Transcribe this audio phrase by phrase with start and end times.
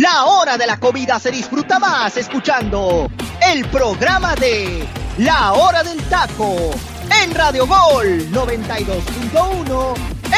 [0.00, 3.10] La hora de la comida se disfruta más escuchando
[3.52, 4.86] el programa de
[5.18, 6.70] La hora del taco
[7.20, 9.94] en Radio Gol 92.1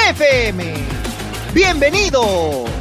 [0.08, 0.74] FM.
[1.52, 2.79] Bienvenidos.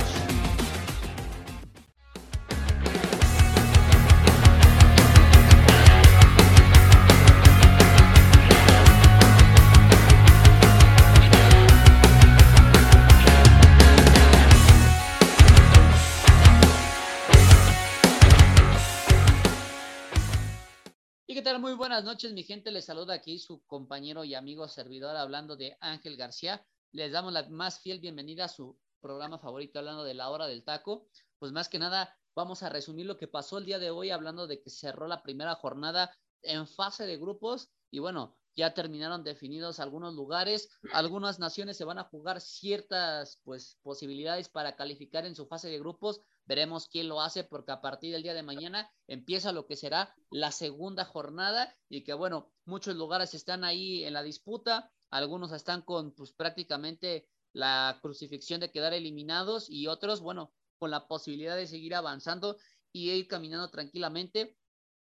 [22.00, 22.72] Buenas noches, mi gente.
[22.72, 26.66] Les saluda aquí su compañero y amigo servidor hablando de Ángel García.
[26.94, 30.64] Les damos la más fiel bienvenida a su programa favorito hablando de la hora del
[30.64, 31.10] taco.
[31.40, 34.48] Pues más que nada, vamos a resumir lo que pasó el día de hoy hablando
[34.48, 36.10] de que cerró la primera jornada
[36.42, 42.00] en fase de grupos y bueno, ya terminaron definidos algunos lugares, algunas naciones se van
[42.00, 47.22] a jugar ciertas pues posibilidades para calificar en su fase de grupos, Veremos quién lo
[47.22, 51.78] hace porque a partir del día de mañana empieza lo que será la segunda jornada
[51.90, 57.30] y que bueno, muchos lugares están ahí en la disputa, algunos están con pues prácticamente
[57.54, 62.58] la crucifixión de quedar eliminados y otros, bueno, con la posibilidad de seguir avanzando
[62.92, 64.58] y ir caminando tranquilamente.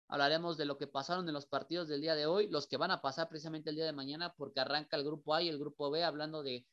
[0.07, 2.89] Hablaremos de lo que pasaron en los partidos del día de hoy, los que van
[2.89, 5.91] a pasar precisamente el día de mañana, porque arranca el grupo A y el grupo
[5.91, 6.65] B, hablando de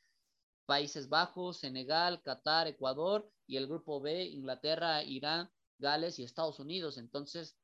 [0.66, 6.98] Países Bajos, Senegal, Qatar, Ecuador y el grupo B, Inglaterra, Irán, Gales y Estados Unidos.
[6.98, 7.56] Entonces,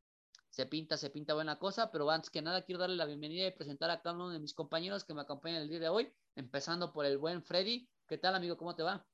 [0.51, 3.53] se pinta, se pinta buena cosa, pero antes que nada quiero darle la bienvenida y
[3.53, 6.93] presentar a cada uno de mis compañeros que me acompañan el día de hoy, empezando
[6.93, 7.89] por el buen Freddy.
[8.07, 8.57] ¿Qué tal, amigo?
[8.57, 9.10] ¿Cómo te va?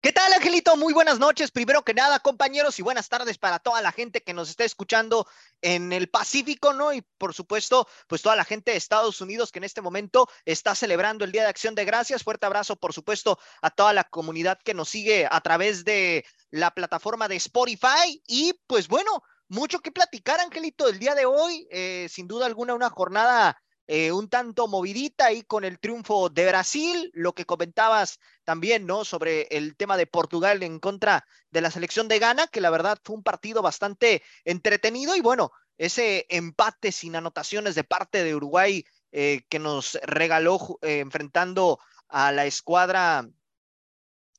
[0.00, 0.76] ¿Qué tal, Angelito?
[0.76, 1.50] Muy buenas noches.
[1.50, 5.26] Primero que nada, compañeros, y buenas tardes para toda la gente que nos está escuchando
[5.60, 6.92] en el Pacífico, ¿no?
[6.92, 10.76] Y por supuesto, pues toda la gente de Estados Unidos que en este momento está
[10.76, 12.22] celebrando el Día de Acción de Gracias.
[12.22, 16.70] Fuerte abrazo, por supuesto, a toda la comunidad que nos sigue a través de la
[16.70, 18.22] plataforma de Spotify.
[18.28, 21.66] Y pues bueno, mucho que platicar, Angelito, el día de hoy.
[21.72, 26.46] Eh, sin duda alguna, una jornada eh, un tanto movidita ahí con el triunfo de
[26.46, 29.04] Brasil, lo que comentabas también, ¿no?
[29.06, 32.98] Sobre el tema de Portugal en contra de la selección de Ghana, que la verdad
[33.02, 38.84] fue un partido bastante entretenido y bueno, ese empate sin anotaciones de parte de Uruguay
[39.10, 41.78] eh, que nos regaló eh, enfrentando
[42.08, 43.26] a la escuadra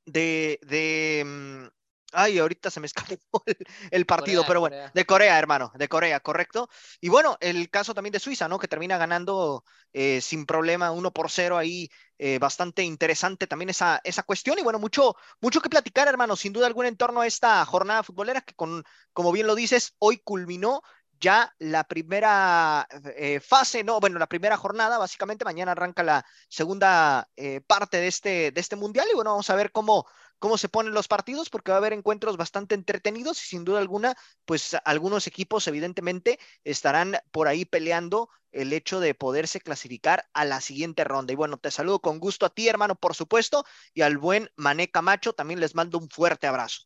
[0.05, 1.78] de, de, mm,
[2.11, 3.43] Ay, ahorita se me escapó
[3.91, 6.67] el, partido, pero bueno, de Corea, hermano, de Corea, correcto.
[6.99, 8.57] Y bueno, el caso también de Suiza, ¿no?
[8.57, 14.01] Que termina ganando eh, sin problema, uno por cero ahí, eh, bastante interesante también esa,
[14.03, 14.57] esa cuestión.
[14.57, 18.01] Y bueno, mucho, mucho que platicar, hermano, sin duda alguna en torno a esta jornada
[18.01, 18.83] futbolera que, con,
[19.13, 20.81] como bien lo dices, hoy culminó
[21.21, 22.87] ya la primera
[23.17, 27.27] eh, fase, no, bueno, la primera jornada, básicamente mañana arranca la segunda
[27.67, 30.07] parte de este, de este mundial y bueno, vamos a ver cómo,
[30.39, 33.79] cómo se ponen los partidos, porque va a haber encuentros bastante entretenidos y sin duda
[33.79, 40.45] alguna, pues algunos equipos evidentemente estarán por ahí peleando el hecho de poderse clasificar a
[40.45, 41.33] la siguiente ronda.
[41.33, 43.63] Y bueno, te saludo con gusto a ti, hermano, por supuesto,
[43.93, 46.83] y al buen Mané Camacho, también les mando un fuerte abrazo.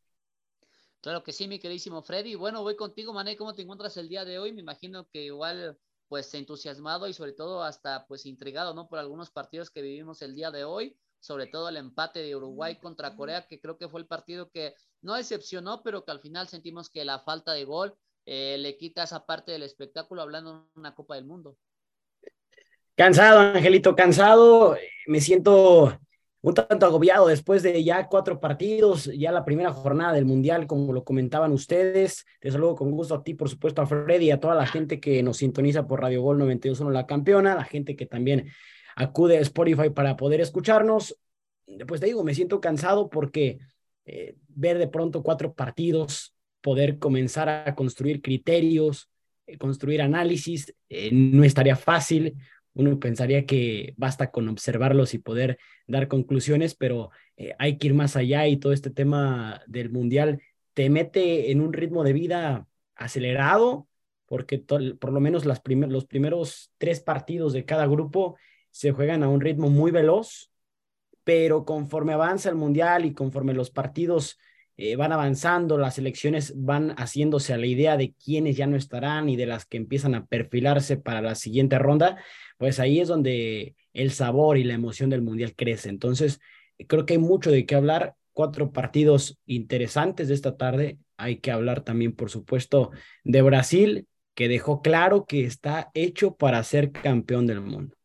[1.02, 2.36] Claro que sí, mi queridísimo Freddy.
[2.36, 4.54] Bueno, voy contigo, Mané, ¿cómo te encuentras el día de hoy?
[4.54, 5.78] Me imagino que igual
[6.08, 8.88] pues entusiasmado y sobre todo hasta pues intrigado, ¿no?
[8.88, 12.76] Por algunos partidos que vivimos el día de hoy sobre todo el empate de Uruguay
[12.76, 16.50] contra Corea, que creo que fue el partido que no decepcionó, pero que al final
[16.50, 17.96] sentimos que la falta de gol
[18.26, 21.56] eh, le quita esa parte del espectáculo hablando de una Copa del Mundo.
[22.96, 24.76] Cansado, Angelito, cansado.
[25.08, 25.98] Me siento
[26.42, 30.92] un tanto agobiado después de ya cuatro partidos, ya la primera jornada del Mundial, como
[30.92, 32.26] lo comentaban ustedes.
[32.42, 35.00] Te saludo con gusto a ti, por supuesto, a Freddy y a toda la gente
[35.00, 38.52] que nos sintoniza por Radio Gol 92.1 La Campeona, la gente que también
[38.96, 41.18] acude a Spotify para poder escucharnos.
[41.88, 43.60] Pues te digo, me siento cansado porque
[44.06, 49.10] eh, ver de pronto cuatro partidos, poder comenzar a construir criterios,
[49.48, 52.36] eh, construir análisis, eh, no estaría fácil.
[52.74, 57.12] Uno pensaría que basta con observarlos y poder dar conclusiones, pero
[57.60, 60.40] hay que ir más allá y todo este tema del mundial
[60.74, 63.88] te mete en un ritmo de vida acelerado,
[64.26, 68.38] porque por lo menos los primeros tres partidos de cada grupo
[68.74, 70.52] se juegan a un ritmo muy veloz,
[71.24, 74.40] pero conforme avanza el Mundial y conforme los partidos
[74.78, 79.30] eh, van avanzando, las elecciones van haciéndose a la idea de quiénes ya no estarán
[79.30, 82.18] y de las que empiezan a perfilarse para la siguiente ronda,
[82.58, 85.90] pues ahí es donde el sabor y la emoción del Mundial crece.
[85.90, 86.40] Entonces,
[86.88, 90.98] creo que hay mucho de qué hablar, cuatro partidos interesantes de esta tarde.
[91.16, 92.90] Hay que hablar también, por supuesto,
[93.24, 97.96] de Brasil, que dejó claro que está hecho para ser campeón del mundo.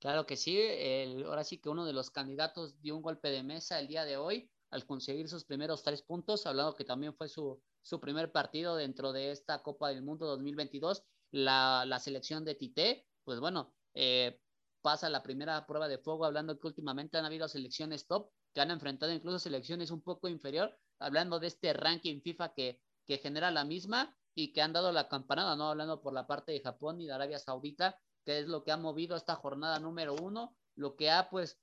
[0.00, 3.42] Claro que sí, el, ahora sí que uno de los candidatos dio un golpe de
[3.42, 7.28] mesa el día de hoy, al conseguir sus primeros tres puntos, hablando que también fue
[7.28, 12.54] su, su primer partido dentro de esta Copa del Mundo 2022, la, la selección de
[12.54, 14.40] Tite, pues bueno, eh,
[14.80, 18.70] pasa la primera prueba de fuego, hablando que últimamente han habido selecciones top que han
[18.70, 23.64] enfrentado incluso selecciones un poco inferior, hablando de este ranking FIFA que, que genera la
[23.64, 27.06] misma y que han dado la campanada, no hablando por la parte de Japón y
[27.06, 31.10] de Arabia Saudita, que es lo que ha movido esta jornada número uno, lo que
[31.10, 31.58] ha pues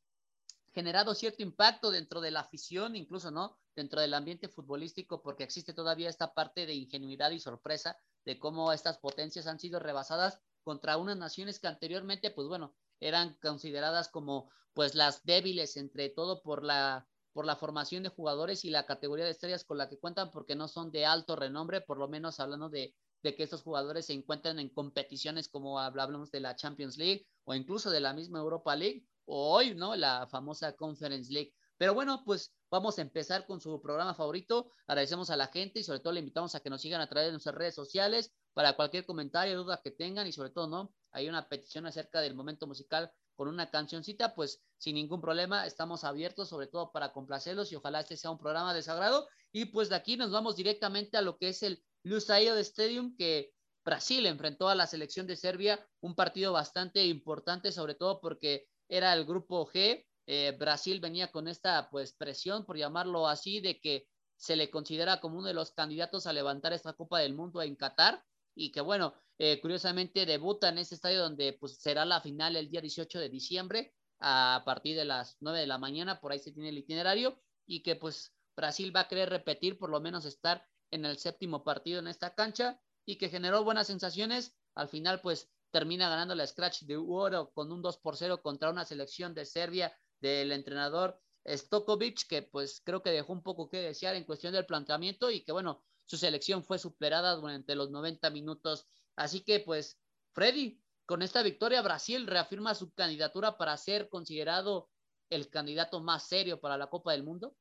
[0.74, 3.58] generado cierto impacto dentro de la afición, incluso, ¿no?
[3.76, 8.72] Dentro del ambiente futbolístico, porque existe todavía esta parte de ingenuidad y sorpresa de cómo
[8.72, 14.52] estas potencias han sido rebasadas contra unas naciones que anteriormente, pues bueno, eran consideradas como
[14.74, 17.08] pues las débiles, entre todo por la
[17.38, 20.56] por la formación de jugadores y la categoría de estrellas con la que cuentan, porque
[20.56, 24.14] no son de alto renombre, por lo menos hablando de, de que estos jugadores se
[24.14, 28.76] encuentran en competiciones como hablamos de la Champions League o incluso de la misma Europa
[28.76, 29.96] League o hoy, ¿no?
[29.96, 31.54] La famosa Conference League.
[31.78, 34.72] Pero bueno, pues vamos a empezar con su programa favorito.
[34.88, 37.28] Agradecemos a la gente y sobre todo le invitamos a que nos sigan a través
[37.28, 40.94] de nuestras redes sociales para cualquier comentario, duda que tengan y sobre todo, ¿no?
[41.12, 46.04] Hay una petición acerca del momento musical con una cancioncita, pues sin ningún problema estamos
[46.04, 49.28] abiertos sobre todo para complacerlos y ojalá este sea un programa de sagrado.
[49.52, 53.54] Y pues de aquí nos vamos directamente a lo que es el Lusail Stadium que
[53.84, 59.14] Brasil enfrentó a la selección de Serbia, un partido bastante importante sobre todo porque era
[59.14, 60.06] el grupo G.
[60.26, 65.20] Eh, Brasil venía con esta pues presión, por llamarlo así, de que se le considera
[65.20, 68.24] como uno de los candidatos a levantar esta Copa del Mundo en Qatar
[68.56, 72.70] y que bueno, eh, curiosamente debuta en este estadio donde pues será la final el
[72.70, 76.52] día 18 de diciembre a partir de las 9 de la mañana, por ahí se
[76.52, 80.66] tiene el itinerario y que pues Brasil va a querer repetir, por lo menos estar
[80.92, 84.56] en el séptimo partido en esta cancha y que generó buenas sensaciones.
[84.76, 88.70] Al final pues termina ganando la Scratch de Oro con un 2 por 0 contra
[88.70, 93.78] una selección de Serbia del entrenador Stokovic, que pues creo que dejó un poco que
[93.78, 98.30] desear en cuestión del planteamiento y que bueno, su selección fue superada durante los 90
[98.30, 98.88] minutos.
[99.16, 100.00] Así que pues,
[100.34, 104.90] Freddy, con esta victoria Brasil reafirma su candidatura para ser considerado
[105.30, 107.56] el candidato más serio para la Copa del Mundo.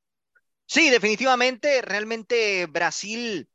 [0.66, 3.48] Sí, definitivamente, realmente Brasil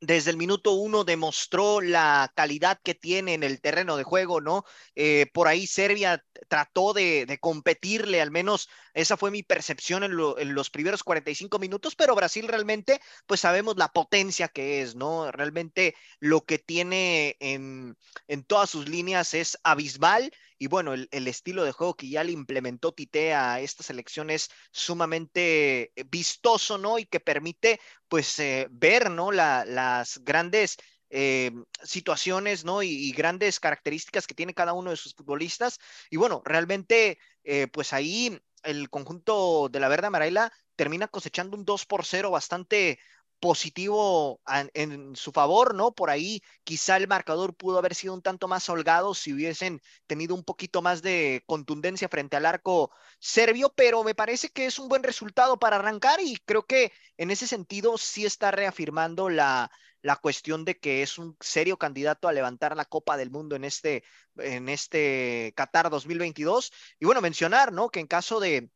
[0.00, 4.64] desde el minuto uno demostró la calidad que tiene en el terreno de juego, ¿no?
[4.94, 10.38] Eh, por ahí Serbia trató de, competirle, al menos esa fue mi percepción en, lo,
[10.38, 15.32] en, los primeros 45 minutos, pero Brasil realmente, pues sabemos la potencia que es, ¿no?
[15.32, 17.96] Realmente lo que tiene en,
[18.28, 22.32] en todas sus líneas es abismal y bueno, el, estilo de juego que ya le
[22.32, 26.98] implementó Tite a esta selección es sumamente vistoso, ¿no?
[26.98, 29.30] Y que permite, pues, eh, ver, ¿no?
[29.30, 30.76] La, las grandes
[31.10, 31.52] eh,
[31.82, 32.82] situaciones, ¿no?
[32.82, 35.78] Y, y, grandes características que tiene cada uno de sus futbolistas.
[36.10, 41.64] Y bueno, realmente, eh, pues ahí el conjunto de la Verde Amarela termina cosechando un
[41.64, 42.98] 2 por 0 bastante,
[43.40, 44.40] positivo
[44.74, 45.92] en su favor, ¿no?
[45.92, 50.34] Por ahí quizá el marcador pudo haber sido un tanto más holgado si hubiesen tenido
[50.34, 52.90] un poquito más de contundencia frente al arco
[53.20, 57.30] serbio, pero me parece que es un buen resultado para arrancar y creo que en
[57.30, 59.70] ese sentido sí está reafirmando la,
[60.02, 63.64] la cuestión de que es un serio candidato a levantar la Copa del Mundo en
[63.64, 64.04] este,
[64.36, 66.72] en este Qatar 2022.
[67.00, 67.88] Y bueno, mencionar, ¿no?
[67.90, 68.70] Que en caso de,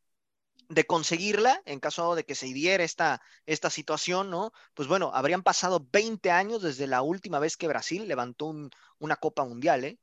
[0.72, 4.52] de conseguirla, en caso de que se diera esta, esta situación, ¿no?
[4.72, 9.16] Pues bueno, habrían pasado 20 años desde la última vez que Brasil levantó un, una
[9.16, 9.98] Copa Mundial, ¿eh?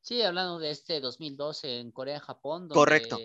[0.00, 3.18] Sí, hablando de este 2012 en Corea-Japón, Correcto.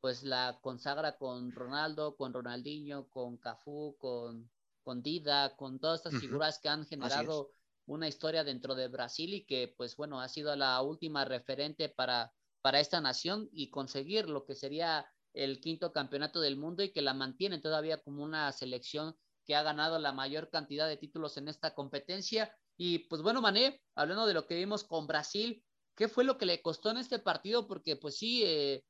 [0.00, 4.50] Pues la consagra con Ronaldo, con Ronaldinho, con Cafú, con,
[4.82, 6.20] con Dida, con todas estas uh -huh.
[6.20, 7.52] figuras que han generado
[7.86, 12.32] una historia dentro de Brasil y que, pues bueno, ha sido la última referente para,
[12.60, 15.06] para esta nación y conseguir lo que sería
[15.38, 19.62] el quinto campeonato del mundo y que la mantiene todavía como una selección que ha
[19.62, 22.54] ganado la mayor cantidad de títulos en esta competencia.
[22.76, 25.64] Y pues bueno, Mané, hablando de lo que vimos con Brasil,
[25.94, 27.66] ¿qué fue lo que le costó en este partido?
[27.68, 28.84] Porque pues sí, eh,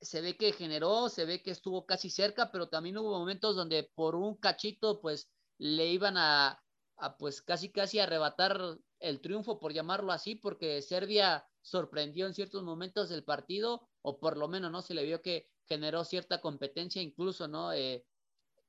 [0.00, 3.90] se ve que generó, se ve que estuvo casi cerca, pero también hubo momentos donde
[3.94, 6.60] por un cachito pues le iban a,
[6.96, 8.60] a pues casi casi arrebatar
[8.98, 14.36] el triunfo, por llamarlo así, porque Serbia sorprendió en ciertos momentos del partido, o por
[14.36, 17.72] lo menos no se le vio que generó cierta competencia, incluso, ¿no?
[17.72, 18.04] Eh,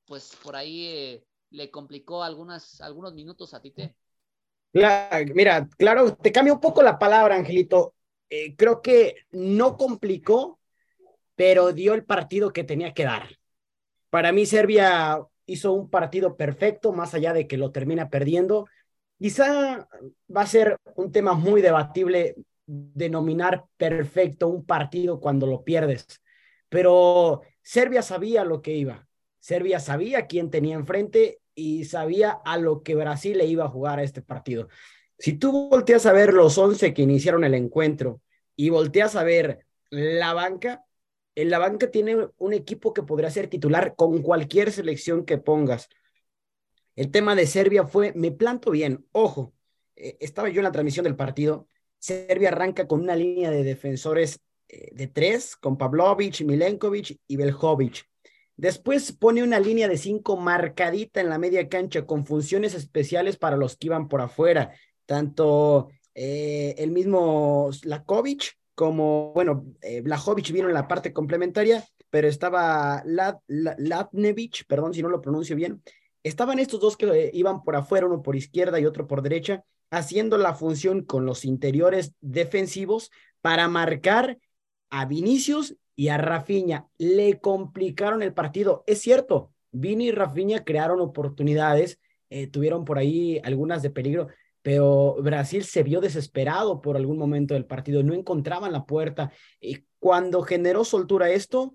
[0.04, 3.94] pues por ahí eh, le complicó algunas, algunos minutos a Tite.
[4.72, 7.94] Mira, claro, te cambio un poco la palabra, Angelito.
[8.28, 10.58] Eh, creo que no complicó,
[11.36, 13.28] pero dio el partido que tenía que dar.
[14.10, 18.66] Para mí, Serbia hizo un partido perfecto, más allá de que lo termina perdiendo.
[19.20, 19.88] Quizá
[20.36, 22.34] va a ser un tema muy debatible
[22.68, 26.20] denominar perfecto un partido cuando lo pierdes
[26.68, 29.06] pero Serbia sabía lo que iba.
[29.40, 33.98] Serbia sabía quién tenía enfrente y sabía a lo que Brasil le iba a jugar
[33.98, 34.68] a este partido.
[35.18, 38.20] Si tú volteas a ver los 11 que iniciaron el encuentro
[38.54, 40.84] y volteas a ver la banca,
[41.34, 45.88] en la banca tiene un equipo que podría ser titular con cualquier selección que pongas.
[46.94, 49.54] El tema de Serbia fue, me planto bien, ojo,
[49.96, 54.40] eh, estaba yo en la transmisión del partido, Serbia arranca con una línea de defensores
[54.68, 58.04] eh, de tres, con Pavlovic, Milenkovic y Beljovic.
[58.56, 63.56] Después pone una línea de cinco marcadita en la media cancha con funciones especiales para
[63.56, 64.72] los que iban por afuera,
[65.06, 72.28] tanto eh, el mismo Slakovic como, bueno, eh, Blajovic vino en la parte complementaria, pero
[72.28, 75.82] estaba Latnevich, perdón si no lo pronuncio bien,
[76.22, 79.64] estaban estos dos que eh, iban por afuera, uno por izquierda y otro por derecha,
[79.90, 84.38] haciendo la función con los interiores defensivos para marcar
[84.90, 88.84] a Vinicius y a Rafinha le complicaron el partido.
[88.86, 91.98] Es cierto, Vini y Rafinha crearon oportunidades,
[92.30, 94.28] eh, tuvieron por ahí algunas de peligro,
[94.62, 99.32] pero Brasil se vio desesperado por algún momento del partido, no encontraban la puerta.
[99.60, 101.74] Y cuando generó soltura esto,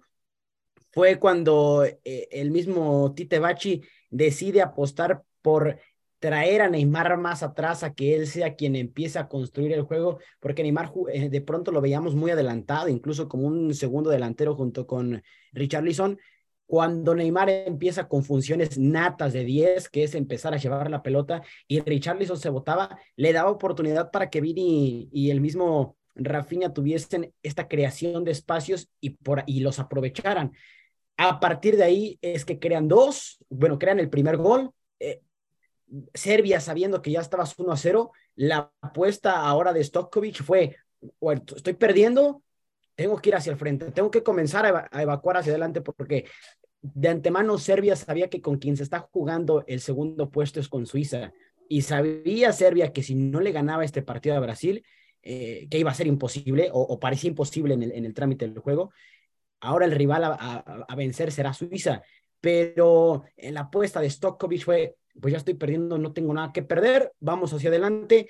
[0.91, 5.79] fue cuando eh, el mismo Tite Bachi decide apostar por
[6.23, 10.19] traer a Neymar más atrás, a que él sea quien empiece a construir el juego,
[10.39, 14.87] porque Neymar eh, de pronto lo veíamos muy adelantado, incluso como un segundo delantero junto
[14.87, 16.17] con Richarlison.
[16.65, 21.43] Cuando Neymar empieza con funciones natas de 10, que es empezar a llevar la pelota,
[21.67, 27.33] y Richarlison se botaba, le daba oportunidad para que Vini y el mismo Rafinha tuviesen
[27.43, 30.53] esta creación de espacios y, por, y los aprovecharan.
[31.17, 35.19] A partir de ahí es que crean dos, bueno, crean el primer gol, eh,
[36.13, 40.77] Serbia sabiendo que ya estabas 1 a 0, la apuesta ahora de Stokovic fue,
[41.55, 42.41] estoy perdiendo,
[42.95, 46.25] tengo que ir hacia el frente, tengo que comenzar a, evacuar hacia adelante porque
[46.81, 50.85] de antemano Serbia sabía que con quien se está jugando el segundo puesto es con
[50.85, 51.33] Suiza
[51.69, 54.85] y sabía Serbia que si no le ganaba este partido a Brasil,
[55.21, 58.91] eh, que iba a ser imposible o, parecía imposible en el, trámite del juego,
[59.61, 62.03] ahora el rival a, vencer será Suiza.
[62.41, 66.63] Pero en la apuesta de Stokovic fue, pues ya estoy perdiendo, no tengo nada que
[66.63, 68.29] perder, vamos hacia adelante,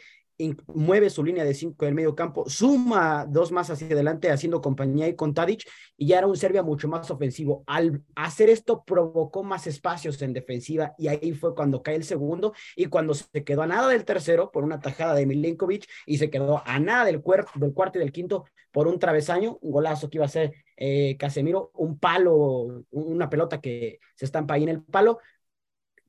[0.74, 5.08] mueve su línea de cinco del medio campo, suma dos más hacia adelante haciendo compañía
[5.08, 7.64] y con Tadic y ya era un Serbia mucho más ofensivo.
[7.68, 12.54] Al hacer esto provocó más espacios en defensiva y ahí fue cuando cae el segundo
[12.76, 16.30] y cuando se quedó a nada del tercero por una tajada de Milinkovic y se
[16.30, 17.22] quedó a nada del,
[17.56, 21.16] del cuarto y del quinto por un travesaño, un golazo que iba a ser eh,
[21.18, 25.20] Casemiro, un palo, una pelota que se estampa ahí en el palo,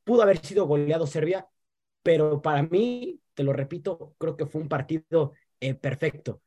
[0.05, 1.47] pudo haber sido goleado Serbia,
[2.03, 6.41] pero para mí, te lo repito, creo que fue un partido eh, perfecto.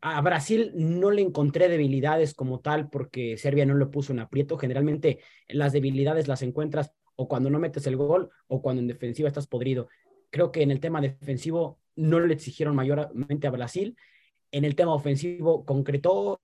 [0.00, 4.56] A Brasil no le encontré debilidades como tal porque Serbia no le puso un aprieto.
[4.56, 5.18] Generalmente
[5.48, 9.46] las debilidades las encuentras o cuando no metes el gol o cuando en defensiva estás
[9.46, 9.88] podrido.
[10.30, 13.96] Creo que en el tema defensivo no le exigieron mayormente a Brasil.
[14.50, 16.40] En el tema ofensivo concretó,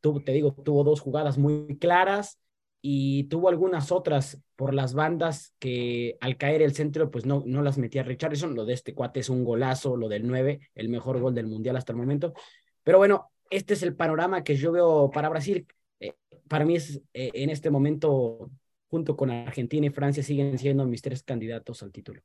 [0.00, 2.38] te digo, tuvo dos jugadas muy claras,
[2.84, 7.62] y tuvo algunas otras por las bandas que al caer el centro pues no, no
[7.62, 11.20] las metía Richardson, lo de este cuate es un golazo, lo del 9, el mejor
[11.20, 12.34] gol del mundial hasta el momento,
[12.82, 15.66] pero bueno, este es el panorama que yo veo para Brasil,
[16.00, 16.16] eh,
[16.48, 18.50] para mí es eh, en este momento
[18.88, 22.20] junto con Argentina y Francia siguen siendo mis tres candidatos al título.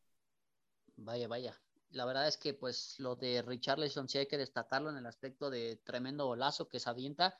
[0.97, 1.53] Vaya, vaya.
[1.91, 5.49] La verdad es que pues lo de Richarlison sí hay que destacarlo en el aspecto
[5.49, 7.37] de tremendo golazo que se avienta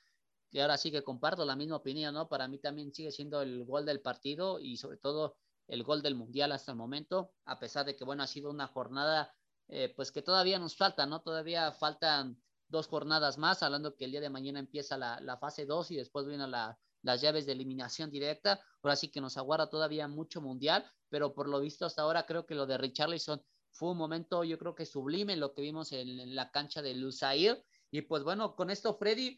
[0.51, 2.29] y ahora sí que comparto la misma opinión, ¿no?
[2.29, 5.37] Para mí también sigue siendo el gol del partido y sobre todo
[5.67, 8.67] el gol del mundial hasta el momento, a pesar de que, bueno, ha sido una
[8.67, 9.33] jornada,
[9.67, 11.21] eh, pues que todavía nos falta, ¿no?
[11.21, 15.91] Todavía faltan dos jornadas más, hablando que el día de mañana empieza la, fase 2
[15.91, 18.61] y después vienen la, las llaves de eliminación directa.
[18.81, 22.45] Ahora sí que nos aguarda todavía mucho mundial, pero por lo visto hasta ahora creo
[22.45, 26.19] que lo de Richarlison fue un momento, yo creo que sublime, lo que vimos en,
[26.19, 27.63] en la cancha de Lusail.
[27.91, 29.37] Y pues bueno, con esto, Freddy,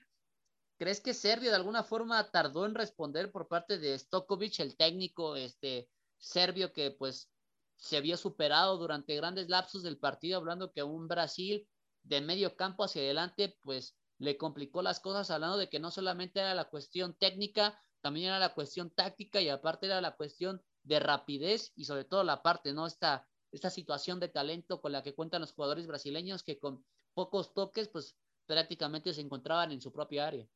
[0.80, 5.36] ¿Crees que Serbia de alguna forma tardó en responder por parte de Stokovic, el técnico
[5.36, 7.30] este, serbio que pues
[7.76, 11.68] se había superado durante grandes lapsos del partido, hablando que un Brasil
[12.04, 16.40] de medio campo hacia adelante pues le complicó las cosas, hablando de que no solamente
[16.40, 21.02] era la cuestión técnica, también era la cuestión táctica y aparte era la cuestión de
[21.02, 22.88] rapidez y sobre todo la parte, ¿no?
[22.88, 27.54] Esta, esta situación de talento con la que cuentan los jugadores brasileños que con pocos
[27.54, 30.48] toques pues prácticamente se encontraban en su propia área.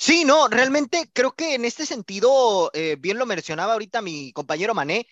[0.00, 4.72] Sí, no, realmente creo que en este sentido, eh, bien lo mencionaba ahorita mi compañero
[4.74, 5.08] Mané,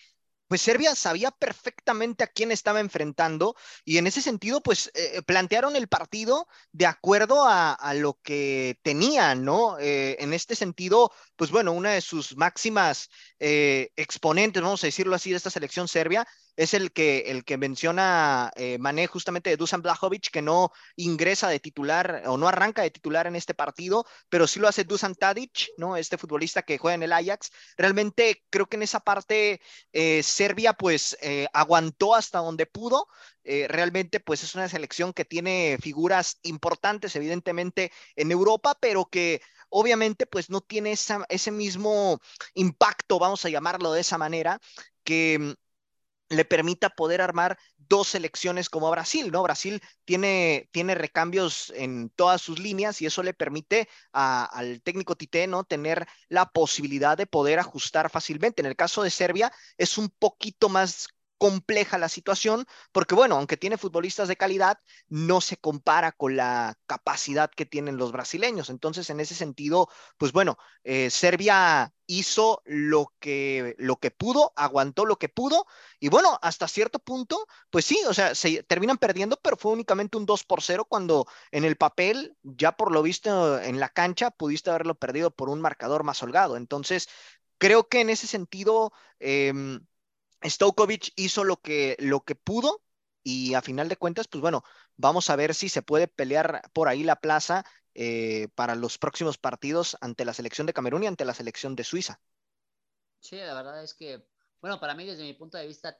[0.47, 5.75] pues Serbia sabía perfectamente a quién estaba enfrentando y en ese sentido, pues eh, plantearon
[5.75, 9.77] el partido de acuerdo a, lo que tenían, ¿no?
[9.79, 15.31] Eh, en este sentido, pues bueno, una de sus máximas exponentes, vamos a decirlo así,
[15.31, 16.25] de esta selección serbia
[16.57, 21.47] es el que, el que menciona eh, Mané justamente de Dusan Blajovic, que no ingresa
[21.49, 25.15] de titular o no arranca de titular en este partido, pero sí lo hace Dusan
[25.15, 25.95] Tadic, ¿no?
[25.95, 27.51] Este futbolista que juega en el Ajax.
[27.77, 29.61] Realmente creo que en esa parte
[29.93, 33.07] eh, Serbia pues eh, aguantó hasta donde pudo.
[33.69, 40.25] realmente pues es una selección que tiene figuras importantes evidentemente en Europa, pero que obviamente
[40.25, 40.91] pues no tiene
[41.29, 42.19] ese mismo
[42.55, 44.59] impacto, vamos a llamarlo de esa manera,
[45.03, 45.55] que
[46.29, 49.43] le permita poder armar dos selecciones como Brasil, ¿no?
[49.43, 55.47] Brasil tiene, tiene recambios en todas sus líneas y eso le permite al técnico Tite,
[55.47, 55.63] ¿no?
[55.63, 58.61] Tener la posibilidad de poder ajustar fácilmente.
[58.61, 61.07] En el caso de Serbia es un poquito más
[61.37, 66.77] compleja la situación, porque bueno, aunque tiene futbolistas de calidad, no se compara con la
[66.87, 68.69] capacidad que tienen los brasileños.
[68.69, 75.05] Entonces, en ese sentido, pues bueno, eh, Serbia hizo lo que, lo que pudo, aguantó
[75.05, 75.65] lo que pudo,
[75.99, 80.17] y bueno, hasta cierto punto, pues sí, o sea, se terminan perdiendo, pero fue únicamente
[80.17, 84.31] un 2 por 0 cuando en el papel, ya por lo visto en la cancha,
[84.31, 86.57] pudiste haberlo perdido por un marcador más holgado.
[86.57, 87.09] Entonces,
[87.57, 88.91] creo que en ese sentido...
[89.19, 89.53] Eh,
[90.43, 92.83] Stojkovic hizo lo que, lo que pudo
[93.23, 94.63] y a final de cuentas, pues bueno,
[94.95, 99.37] vamos a ver si se puede pelear por ahí la plaza eh, para los próximos
[99.37, 102.21] partidos ante la selección de Camerún y ante la selección de Suiza.
[103.19, 104.25] Sí, la verdad es que,
[104.61, 105.97] bueno, para mí desde mi punto de vista,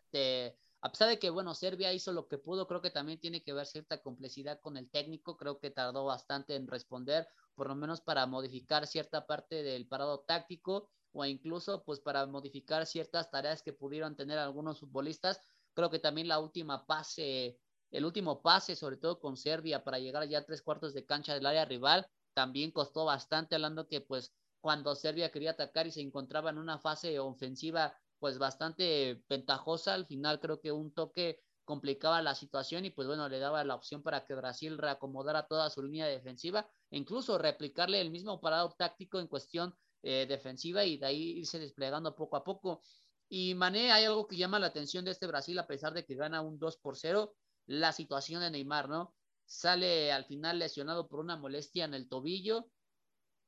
[0.81, 3.51] a pesar de que, bueno, Serbia hizo lo que pudo, creo que también tiene que
[3.51, 7.99] ver cierta complejidad con el técnico, creo que tardó bastante en responder, por lo menos
[7.99, 13.73] para modificar cierta parte del parado táctico o incluso pues para modificar ciertas tareas que
[13.73, 15.41] pudieron tener algunos futbolistas.
[15.73, 17.59] Creo que también la última pase,
[17.89, 21.33] el último pase, sobre todo con Serbia, para llegar ya a tres cuartos de cancha
[21.33, 24.31] del área rival, también costó bastante, hablando que pues
[24.61, 30.05] cuando Serbia quería atacar y se encontraba en una fase ofensiva pues bastante ventajosa, al
[30.05, 34.03] final creo que un toque complicaba la situación y pues bueno, le daba la opción
[34.03, 39.27] para que Brasil reacomodara toda su línea defensiva incluso replicarle el mismo parado táctico en
[39.27, 42.81] cuestión eh, defensiva y de ahí irse desplegando poco a poco.
[43.29, 46.15] Y Mané, hay algo que llama la atención de este Brasil, a pesar de que
[46.15, 49.13] gana un 2 por 0, la situación de Neymar, ¿no?
[49.45, 52.69] Sale al final lesionado por una molestia en el tobillo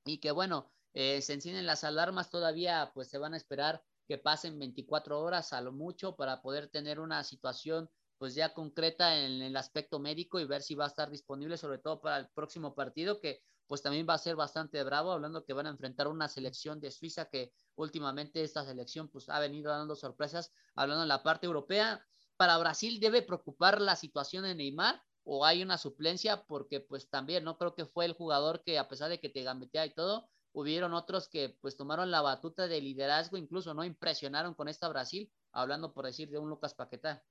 [0.06, 4.18] y que bueno, eh, se encienden las alarmas todavía, pues se van a esperar que
[4.18, 9.42] pasen 24 horas a lo mucho para poder tener una situación pues ya concreta en
[9.42, 12.76] el aspecto médico y ver si va a estar disponible sobre todo para el próximo
[12.76, 16.28] partido que pues también va a ser bastante bravo, hablando que van a enfrentar una
[16.28, 21.22] selección de Suiza que últimamente esta selección pues ha venido dando sorpresas, hablando en la
[21.22, 22.04] parte europea.
[22.36, 27.44] Para Brasil debe preocupar la situación de Neymar o hay una suplencia porque pues también
[27.44, 30.28] no creo que fue el jugador que a pesar de que te gambetea y todo,
[30.52, 35.32] hubieron otros que pues tomaron la batuta de liderazgo, incluso no impresionaron con esta Brasil,
[35.52, 37.24] hablando por decir de un Lucas Paquetá.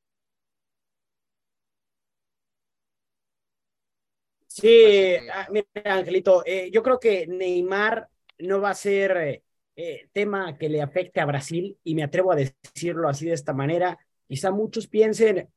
[4.60, 8.08] Sí, ah, mira, Angelito, eh, yo creo que Neymar
[8.40, 9.42] no va a ser
[9.76, 13.52] eh, tema que le afecte a Brasil y me atrevo a decirlo así de esta
[13.52, 13.98] manera.
[14.26, 15.48] Quizá muchos piensen,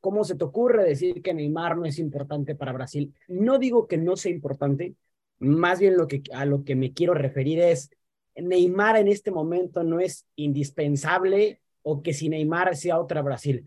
[0.00, 3.14] ¿cómo se te ocurre decir que Neymar no es importante para Brasil?
[3.28, 4.94] No digo que no sea importante,
[5.38, 7.90] más bien lo que, a lo que me quiero referir es,
[8.36, 13.66] Neymar en este momento no es indispensable o que si Neymar sea otra Brasil.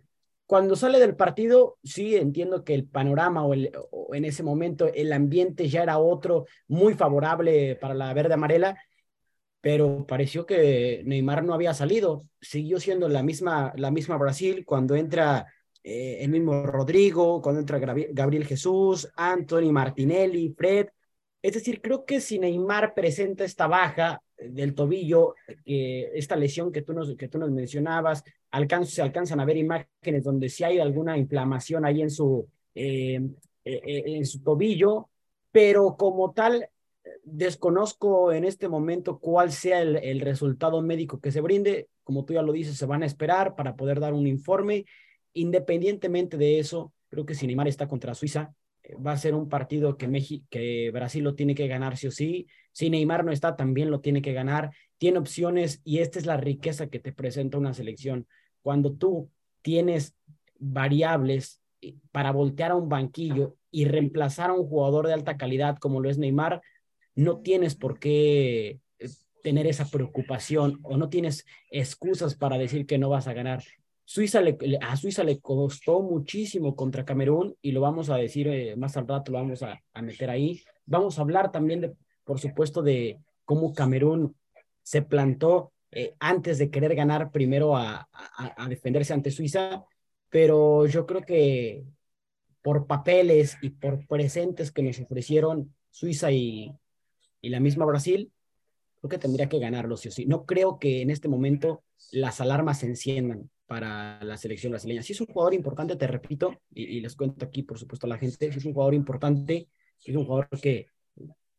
[0.54, 3.72] Cuando sale del partido, sí entiendo que el panorama o, el,
[4.14, 8.78] en ese momento el ambiente ya era otro, muy favorable para la verde amarela,
[9.62, 12.28] pero pareció que Neymar no había salido.
[12.40, 15.48] Siguió siendo la misma, la misma Brasil cuando entra
[15.82, 17.80] eh, el mismo Rodrigo, cuando entra
[18.12, 20.90] Gabriel Jesús, Anthony Martinelli, Fred.
[21.42, 26.94] Es decir, creo que si Neymar presenta esta baja del tobillo, esta lesión que tú
[26.94, 28.24] nos, que tú nos mencionabas,
[28.86, 33.20] se alcanzan a ver imágenes donde si hay alguna inflamación ahí en su, eh,
[33.66, 35.10] eh, eh, en su tobillo,
[35.52, 36.70] pero como tal,
[37.24, 41.90] desconozco en este momento cuál sea el, el, resultado médico que se brinde.
[42.04, 44.86] Como tú ya lo dices, se van a esperar para poder dar un informe.
[45.34, 48.54] Independientemente de eso, creo que si Neymar está contra Suiza,
[49.06, 52.12] va a ser un partido que, México, que Brasil lo tiene que ganar sí o
[52.12, 52.48] sí.
[52.72, 54.72] Si Neymar no está, también lo tiene que ganar.
[54.98, 58.28] Tiene opciones y esta es la riqueza que te presenta una selección.
[58.62, 59.30] Cuando tú
[59.62, 60.16] tienes
[60.60, 65.78] variables eh, para voltear a un banquillo y reemplazar a un jugador de alta calidad
[65.78, 66.62] como lo es Neymar,
[67.16, 69.10] no tienes por qué eh,
[69.44, 73.64] tener esa preocupación o no tienes excusas para decir que no vas a ganar.
[74.06, 78.76] Suiza le, a Suiza le costó muchísimo contra Camerún y lo vamos a decir eh,
[78.76, 80.62] más al rato, lo vamos a, a, meter ahí.
[80.86, 84.36] Vamos a hablar también, de, por supuesto, de cómo Camerún
[84.82, 89.86] se plantó eh, antes de querer ganar primero a, a, a, defenderse ante Suiza,
[90.30, 91.84] pero yo creo que
[92.62, 96.74] por papeles y por presentes que nos ofrecieron Suiza y,
[97.42, 98.32] y la misma Brasil,
[99.00, 100.26] creo que tendría que ganarlo sí o sí.
[100.26, 105.02] No creo que en este momento las alarmas se enciendan para la selección brasileña.
[105.02, 108.10] Si es un jugador importante, te repito, y, y, les cuento aquí, por supuesto, a
[108.10, 109.68] la gente, es un jugador importante,
[110.06, 110.86] es un jugador que,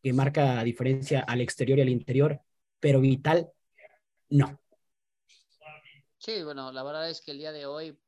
[0.00, 2.40] que marca diferencia al exterior y al interior,
[2.78, 3.50] pero vital,
[4.28, 4.60] no.
[6.18, 7.98] Sí, bueno, la verdad es que el día de hoy,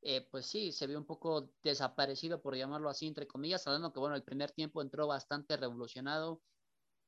[0.00, 3.98] eh, pues sí, se vio un poco desaparecido, por llamarlo así, entre comillas, hablando que,
[3.98, 6.40] bueno, el primer tiempo entró bastante revolucionado,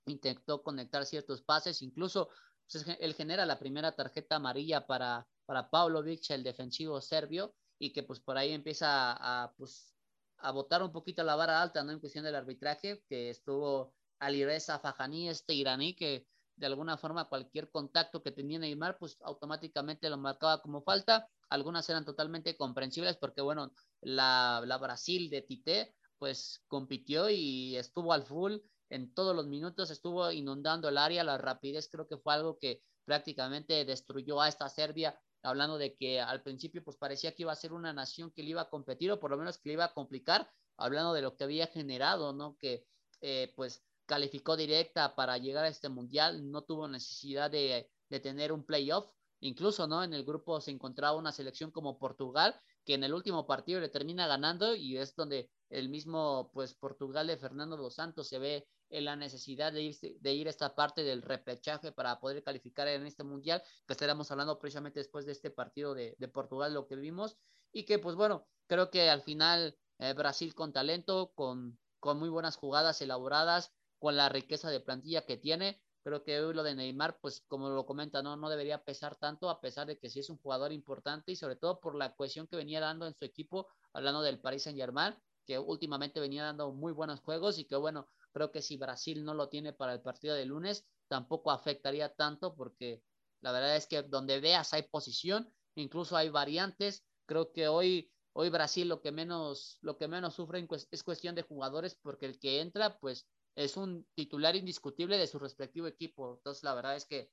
[0.06, 2.30] intentó conectar ciertos pases, incluso
[2.68, 8.02] pues, él genera la primera tarjeta amarilla para, para Pavlovic, el defensivo serbio, y que
[8.02, 9.94] pues por ahí empieza a, a pues,
[10.36, 11.90] a botar un poquito la vara alta, ¿no?
[11.90, 17.70] En cuestión del arbitraje, que estuvo Alireza Fajani, este iraní, que de alguna forma cualquier
[17.70, 21.26] contacto que tenía Neymar, pues automáticamente lo marcaba como falta.
[21.48, 28.12] Algunas eran totalmente comprensibles porque, bueno, la, la Brasil de Tite, pues compitió y estuvo
[28.12, 28.58] al full
[28.90, 32.82] en todos los minutos, estuvo inundando el área, la rapidez creo que fue algo que
[33.06, 37.56] prácticamente destruyó a esta Serbia, hablando de que al principio pues parecía que iba a
[37.56, 39.84] ser una nación que le iba a competir o por lo menos que le iba
[39.84, 42.56] a complicar, hablando de lo que había generado, ¿no?
[42.58, 42.86] Que
[43.20, 48.52] eh, pues calificó directa para llegar a este mundial, no tuvo necesidad de, de tener
[48.52, 49.06] un playoff,
[49.40, 50.02] incluso, ¿no?
[50.02, 53.90] En el grupo se encontraba una selección como Portugal, que en el último partido le
[53.90, 58.66] termina ganando y es donde el mismo, pues, Portugal de Fernando dos Santos se ve
[58.88, 62.88] en la necesidad de ir, de ir a esta parte del repechaje para poder calificar
[62.88, 66.86] en este mundial, que estaremos hablando precisamente después de este partido de, de Portugal, lo
[66.86, 67.36] que vimos,
[67.72, 72.30] y que pues bueno, creo que al final eh, Brasil con talento, con, con muy
[72.30, 77.18] buenas jugadas elaboradas, con la riqueza de plantilla que tiene, creo que lo de Neymar,
[77.20, 80.30] pues como lo comenta, no, no debería pesar tanto, a pesar de que sí es
[80.30, 83.68] un jugador importante y sobre todo por la cohesión que venía dando en su equipo,
[83.92, 85.14] hablando del Paris Saint Germain,
[85.46, 89.34] que últimamente venía dando muy buenos juegos y que bueno, creo que si Brasil no
[89.34, 93.02] lo tiene para el partido de lunes, tampoco afectaría tanto porque
[93.40, 98.50] la verdad es que donde veas hay posición, incluso hay variantes, creo que hoy hoy
[98.50, 102.60] Brasil lo que menos lo que menos sufre es cuestión de jugadores porque el que
[102.60, 103.26] entra pues
[103.58, 106.36] es un titular indiscutible de su respectivo equipo.
[106.36, 107.32] Entonces, la verdad es que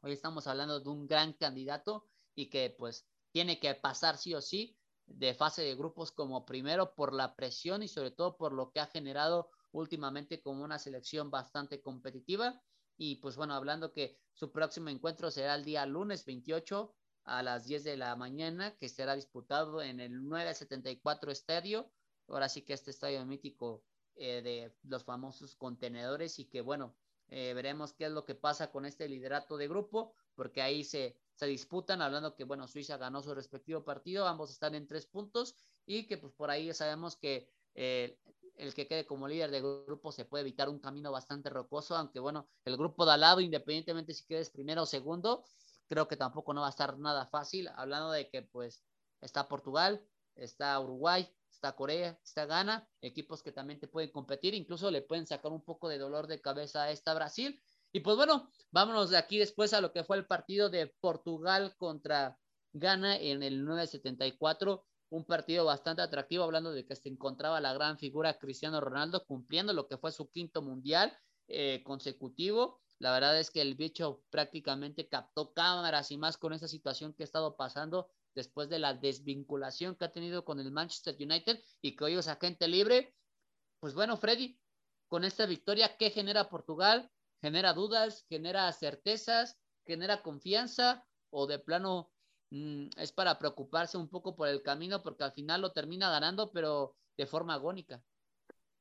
[0.00, 4.40] hoy estamos hablando de un gran candidato y que pues tiene que pasar sí o
[4.40, 8.70] sí de fase de grupos como primero por la presión y sobre todo por lo
[8.70, 12.58] que ha generado últimamente como una selección bastante competitiva.
[12.96, 17.66] Y pues bueno, hablando que su próximo encuentro será el día lunes 28 a las
[17.66, 21.92] 10 de la mañana, que será disputado en el 974 Estadio.
[22.28, 23.84] Ahora sí que este estadio mítico
[24.16, 26.94] eh, de los famosos contenedores y que bueno,
[27.28, 31.16] eh, veremos qué es lo que pasa con este liderato de grupo, porque ahí se,
[31.34, 35.56] se disputan, hablando que bueno, Suiza ganó su respectivo partido, ambos están en tres puntos
[35.86, 38.18] y que pues por ahí sabemos que eh,
[38.56, 42.20] el que quede como líder de grupo se puede evitar un camino bastante rocoso, aunque
[42.20, 45.44] bueno, el grupo de al lado, independientemente si quedes primero o segundo,
[45.88, 48.84] creo que tampoco no va a estar nada fácil, hablando de que pues
[49.20, 51.28] está Portugal, está Uruguay,
[51.64, 55.64] está Corea, está Ghana, equipos que también te pueden competir, incluso le pueden sacar un
[55.64, 57.58] poco de dolor de cabeza a esta Brasil.
[57.90, 61.74] Y pues bueno, vámonos de aquí después a lo que fue el partido de Portugal
[61.78, 62.38] contra
[62.74, 67.98] Ghana en el 974, un partido bastante atractivo, hablando de que se encontraba la gran
[67.98, 71.16] figura Cristiano Ronaldo cumpliendo lo que fue su quinto mundial
[71.48, 72.82] eh, consecutivo.
[72.98, 77.22] La verdad es que el bicho prácticamente captó cámaras y más con esa situación que
[77.22, 81.96] ha estado pasando después de la desvinculación que ha tenido con el Manchester United y
[81.96, 83.14] que hoy es agente libre.
[83.80, 84.58] Pues bueno, Freddy,
[85.08, 87.10] con esta victoria, ¿qué genera Portugal?
[87.40, 88.24] ¿Genera dudas?
[88.28, 89.58] ¿Genera certezas?
[89.86, 91.06] ¿Genera confianza?
[91.30, 92.10] ¿O de plano
[92.50, 96.50] mmm, es para preocuparse un poco por el camino porque al final lo termina ganando,
[96.52, 98.02] pero de forma agónica?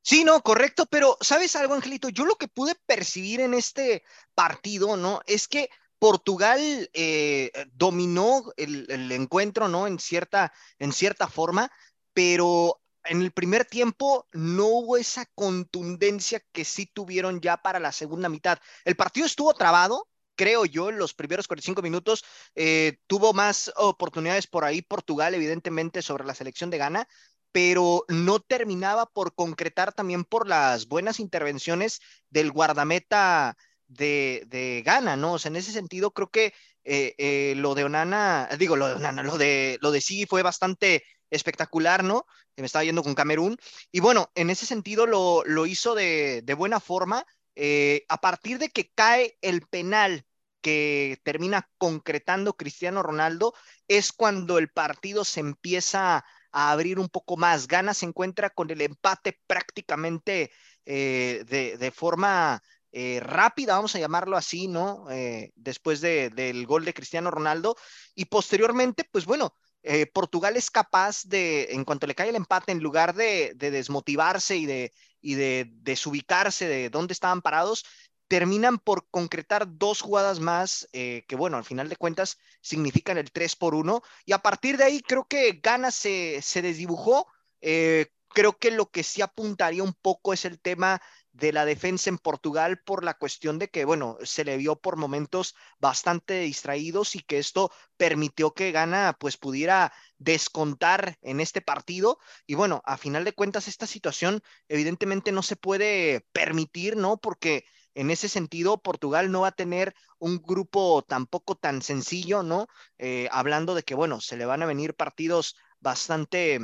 [0.02, 2.10] Sí, no, correcto, pero ¿sabes algo, Angelito?
[2.10, 4.04] Yo lo que pude percibir en este
[4.36, 5.22] partido, ¿no?
[5.26, 5.70] Es que
[6.04, 9.88] Portugal eh, dominó el, el, encuentro, ¿no?
[9.88, 11.72] En cierta, en cierta forma,
[12.12, 17.94] pero en el primer tiempo no hubo esa contundencia que sí tuvieron ya para la
[17.94, 18.60] segunda mitad.
[18.84, 22.26] El partido estuvo trabado, creo yo, en los primeros 45 minutos.
[22.54, 27.08] Eh, tuvo más oportunidades por ahí Portugal, evidentemente, sobre la selección de Ghana,
[27.54, 33.56] pero no terminaba por concretar también por las buenas intervenciones del guardameta
[33.88, 34.84] de, de
[35.17, 35.34] ¿no?
[35.34, 38.96] O sea, en ese sentido creo que eh, eh, lo de Onana, digo, lo de
[38.96, 42.26] Onana, lo de, lo de Sigui fue bastante espectacular, ¿no?
[42.58, 43.58] Me estaba yendo con Camerún.
[43.91, 47.26] Y bueno, en ese sentido lo, lo hizo de, de buena forma.
[47.56, 50.26] Eh, a partir de que cae el penal
[50.62, 53.54] que termina concretando Cristiano Ronaldo,
[53.88, 57.67] es cuando el partido se empieza a abrir un poco más.
[57.67, 60.52] Gana se encuentra con el empate prácticamente
[60.86, 62.62] de, de, forma
[62.95, 65.10] eh, rápida, vamos a llamarlo así, ¿no?
[65.10, 67.75] Eh, después de, del gol de Cristiano Ronaldo.
[68.13, 72.71] Y posteriormente, pues bueno, eh, Portugal es capaz de, en cuanto le cae el empate,
[72.71, 77.84] en lugar de, de desmotivarse y de, y de desubicarse de dónde estaban parados,
[78.27, 83.56] terminan por concretar dos jugadas más que, bueno, al final de cuentas significan el 3
[83.56, 84.01] por 1.
[84.25, 87.27] Y a partir de ahí creo que Gana se, se desdibujó.
[87.60, 91.01] creo que lo que sí apuntaría un poco es el tema
[91.34, 94.98] de la defensa en Portugal por la cuestión de que, bueno, se le vio por
[94.98, 102.19] momentos bastante distraídos y que esto permitió que Gana pues pudiera descontar en este partido.
[102.46, 107.17] Y bueno, a final de cuentas esta situación evidentemente no se puede permitir, ¿no?
[107.17, 107.65] Porque
[107.96, 112.67] en ese sentido Portugal no va a tener un grupo tampoco tan sencillo, ¿no?
[113.00, 116.60] Eh, hablando de que, bueno, se le van a venir partidos bastante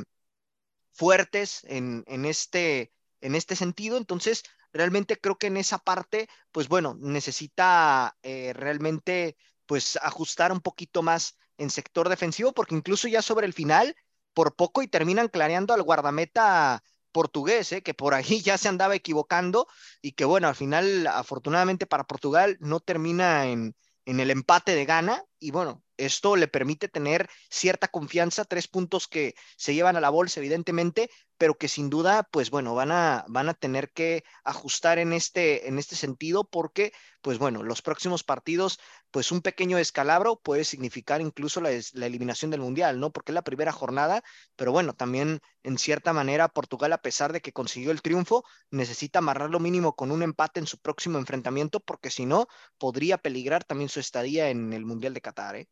[0.92, 3.96] fuertes en, en este en este sentido.
[3.96, 10.60] Entonces, realmente creo que en esa parte, pues bueno, necesita eh, realmente pues ajustar un
[10.60, 13.94] poquito más en sector defensivo, porque incluso ya sobre el final,
[14.34, 17.82] por poco y terminan clareando al guardameta portugués, ¿eh?
[17.82, 19.66] que por ahí ya se andaba equivocando
[20.00, 24.84] y que bueno, al final, afortunadamente para Portugal, no termina en, en el empate de
[24.84, 30.00] gana y bueno, esto le permite tener cierta confianza, tres puntos que se llevan a
[30.00, 34.24] la bolsa, evidentemente, pero que sin duda, pues bueno, van a, van a tener que
[34.44, 38.78] ajustar en este, en este sentido porque, pues bueno, los próximos partidos,
[39.10, 43.10] pues un pequeño descalabro puede significar incluso la, la eliminación del Mundial, ¿no?
[43.10, 44.22] Porque es la primera jornada,
[44.54, 49.20] pero bueno, también en cierta manera Portugal, a pesar de que consiguió el triunfo, necesita
[49.20, 53.64] amarrar lo mínimo con un empate en su próximo enfrentamiento porque si no, podría peligrar
[53.64, 55.68] también su estadía en el Mundial de Qatar, ¿eh?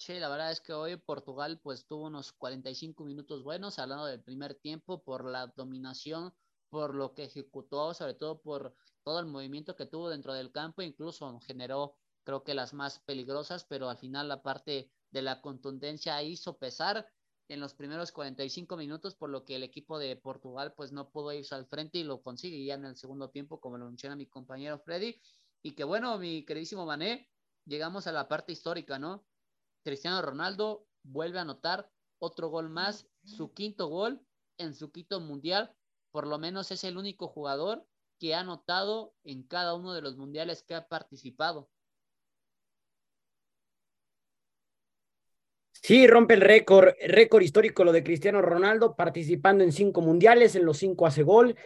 [0.00, 4.22] Sí, la verdad es que hoy Portugal pues tuvo unos 45 minutos buenos, hablando del
[4.22, 6.32] primer tiempo, por la dominación,
[6.70, 10.80] por lo que ejecutó, sobre todo por todo el movimiento que tuvo dentro del campo,
[10.80, 16.22] incluso generó creo que las más peligrosas, pero al final la parte de la contundencia
[16.22, 17.06] hizo pesar
[17.48, 21.30] en los primeros 45 minutos, por lo que el equipo de Portugal pues no pudo
[21.34, 24.26] irse al frente y lo consigue ya en el segundo tiempo, como lo menciona mi
[24.26, 25.20] compañero Freddy.
[25.62, 27.28] Y que bueno, mi queridísimo Mané,
[27.66, 29.29] llegamos a la parte histórica, ¿no?
[29.82, 34.20] Cristiano Ronaldo vuelve a anotar otro gol más, su quinto gol
[34.58, 35.74] en su quinto mundial.
[36.10, 37.86] Por lo menos es el único jugador
[38.18, 41.70] que ha anotado en cada uno de los mundiales que ha participado.
[45.82, 50.66] Sí, rompe el récord, récord histórico lo de Cristiano Ronaldo, participando en cinco mundiales, en
[50.66, 51.56] los cinco hace gol.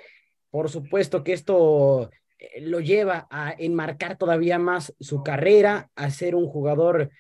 [0.51, 6.37] Por supuesto que esto eh, lo lleva a enmarcar todavía más su carrera, a ser
[6.37, 7.11] un jugador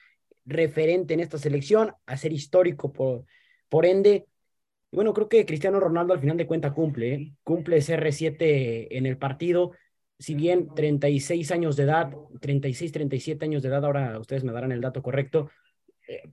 [0.44, 3.24] referente en esta selección, a ser histórico por,
[3.68, 4.26] por ende.
[4.90, 7.32] Y bueno, creo que Cristiano Ronaldo al final de cuentas cumple, ¿eh?
[7.42, 9.72] cumple CR7 en el partido.
[10.18, 14.72] Si bien 36 años de edad, 36, 37 años de edad, ahora ustedes me darán
[14.72, 15.50] el dato correcto,
[16.06, 16.30] eh,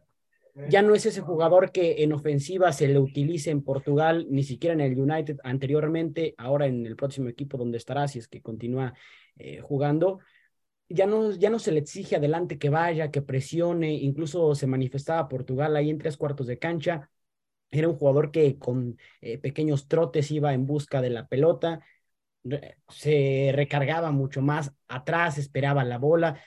[0.70, 4.74] ya no es ese jugador que en ofensiva se le utilice en Portugal, ni siquiera
[4.74, 8.94] en el United anteriormente, ahora en el próximo equipo donde estará, si es que continúa
[9.38, 10.20] eh, jugando
[10.94, 15.28] ya no, ya no se le exige adelante que vaya, que presione, incluso se manifestaba
[15.28, 17.10] Portugal ahí en tres cuartos de cancha.
[17.72, 21.82] Era un jugador que con eh, pequeños trotes iba en busca de la pelota,
[22.90, 26.42] se recargaba mucho más atrás, esperaba la bola,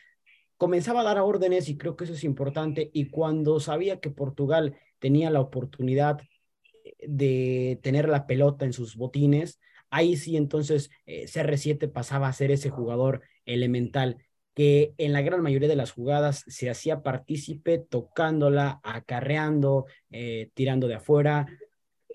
[0.57, 2.91] comenzaba a dar órdenes y creo que eso es importante.
[2.93, 6.21] Y cuando sabía que Portugal tenía la oportunidad
[6.85, 12.33] eh, de tener la pelota en sus botines, ahí sí entonces eh, CR7 pasaba a
[12.33, 14.19] ser ese jugador elemental
[14.55, 20.87] que en la gran mayoría de las jugadas se hacía partícipe tocándola, acarreando, eh, tirando
[20.87, 21.47] de afuera.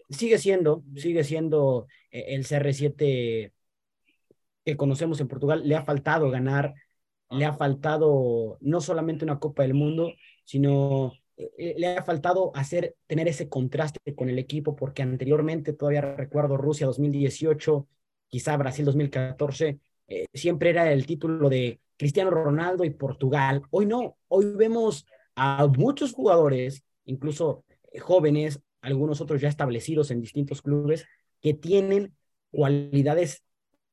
[0.09, 3.51] Sigue siendo, sigue siendo eh, el CR7
[4.65, 5.67] que conocemos en Portugal.
[5.67, 6.73] Le ha faltado ganar,
[7.29, 10.13] le ha faltado no solamente una Copa del Mundo,
[10.45, 16.01] sino eh, le ha faltado hacer, tener ese contraste con el equipo, porque anteriormente, todavía
[16.15, 17.85] recuerdo Rusia 2018,
[18.29, 19.79] quizá Brasil 2014,
[20.33, 23.61] siempre era el título de Cristiano Ronaldo y Portugal.
[23.71, 30.21] Hoy no, hoy vemos a muchos jugadores, incluso eh, jóvenes, algunos otros ya establecidos en
[30.21, 31.05] distintos clubes,
[31.41, 32.15] que tienen
[32.51, 33.43] cualidades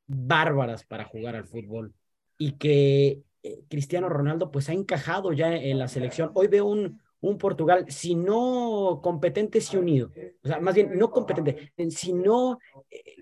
[0.07, 1.93] bárbaras para jugar al fútbol.
[2.39, 6.31] y que eh, Cristiano Ronaldo pues ha encajado ya en la selección.
[6.35, 7.01] Hoy veo un,
[7.41, 10.13] Portugal, si no competente, sí unido.
[10.45, 13.17] O sea, más bien, no competente, sino eh,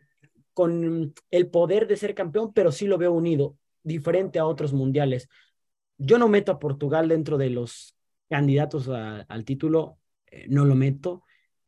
[0.52, 5.28] con el poder de ser campeón, pero sí lo veo unido, diferente a otros mundiales.
[5.96, 7.96] Yo no meto a Portugal dentro de los
[8.28, 11.22] candidatos al título, eh, no lo meto.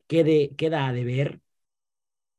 [0.09, 1.41] Queda a deber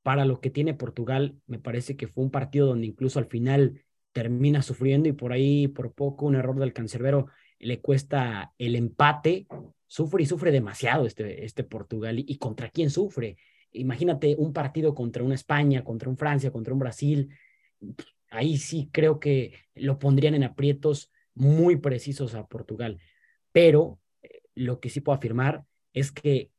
[0.04, 1.40] para lo que tiene Portugal.
[1.48, 5.68] Me parece que fue un partido donde incluso al final termina sufriendo y por ahí,
[5.68, 7.28] por poco, un error del cancerbero
[7.60, 9.48] le cuesta el empate
[9.88, 12.20] sufre y sufre demasiado este, este Portugal.
[12.20, 13.38] ¿Y, contra quién sufre?
[13.72, 17.30] Imagínate un partido contra una España, contra un Francia, contra un Brasil.
[18.30, 23.00] Ahí sí creo que lo pondrían en aprietos muy precisos a Portugal.
[23.52, 25.64] Pero eh, lo que sí puedo afirmar
[25.94, 26.52] es que,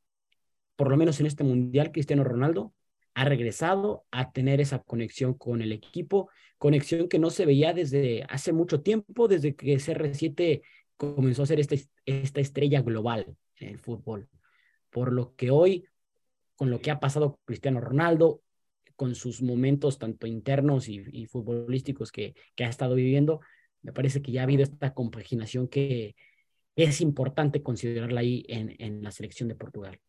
[0.77, 2.73] por lo menos en este Mundial, Cristiano Ronaldo
[3.15, 8.25] ha regresado a tener esa conexión con el equipo, conexión que no se veía desde
[8.29, 10.63] hace mucho tiempo, desde que CR7
[10.97, 11.75] comenzó a ser esta,
[12.07, 14.29] esta estrella global en el fútbol.
[14.91, 15.85] Por lo que hoy,
[16.57, 18.43] con lo que ha pasado Cristiano Ronaldo,
[18.99, 23.39] con sus momentos tanto internos y, futbolísticos que, que, ha estado viviendo,
[23.81, 26.17] me parece que ya ha habido esta compaginación que
[26.75, 30.01] es importante considerarla ahí en, en la selección de Portugal.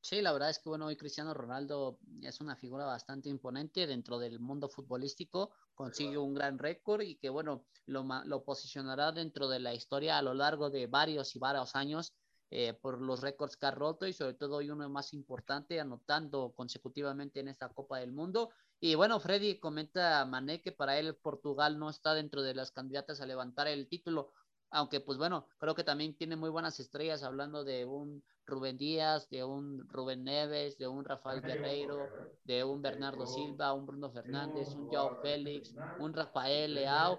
[0.00, 4.18] Sí, la verdad es que bueno, hoy Cristiano Ronaldo es una figura bastante imponente dentro
[4.18, 9.60] del mundo futbolístico, consigue un gran récord y que bueno, lo, lo posicionará dentro de
[9.60, 12.14] la historia a lo largo de varios y varios años
[12.56, 16.52] eh, por los récords que ha roto y sobre todo hoy uno más importante, anotando
[16.54, 18.50] consecutivamente en esta Copa del Mundo.
[18.78, 22.70] Y bueno, Freddy comenta a Mané que para él Portugal no está dentro de las
[22.70, 24.30] candidatas a levantar el título,
[24.70, 29.28] aunque pues bueno, creo que también tiene muy buenas estrellas hablando de un Rubén Díaz,
[29.30, 32.06] de un Rubén Neves, de un Rafael Guerreiro,
[32.44, 37.18] de un Bernardo Silva, un Bruno Fernández, un Joao Félix, un Rafael Leao.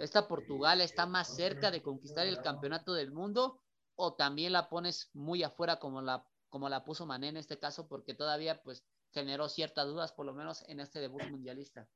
[0.00, 3.60] ¿Esta Portugal está más cerca de conquistar el campeonato del mundo
[3.96, 7.88] o también la pones muy afuera como la, como la puso Mané en este caso
[7.88, 11.88] porque todavía pues generó ciertas dudas por lo menos en este debut mundialista?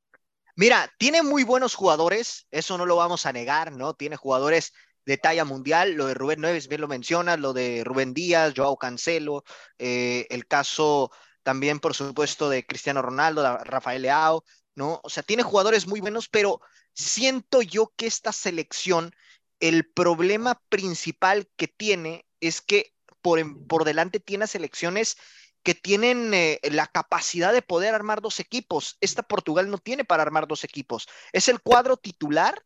[0.55, 3.93] Mira, tiene muy buenos jugadores, eso no lo vamos a negar, ¿no?
[3.93, 4.73] Tiene jugadores
[5.05, 8.77] de talla mundial, lo de Rubén Neves, bien lo menciona, lo de Rubén Díaz, Joao
[8.77, 9.43] Cancelo,
[9.77, 11.11] eh, el caso
[11.43, 14.43] también, por supuesto, de Cristiano Ronaldo, Rafael Leao,
[14.75, 14.99] ¿no?
[15.03, 16.61] O sea, tiene jugadores muy buenos, pero
[16.93, 19.11] siento yo que esta selección,
[19.61, 25.17] el problema principal que tiene es que por, por delante tiene selecciones
[25.63, 28.97] que tienen eh, la capacidad de poder armar dos equipos.
[28.99, 31.07] Esta Portugal no tiene para armar dos equipos.
[31.31, 32.65] Es el cuadro titular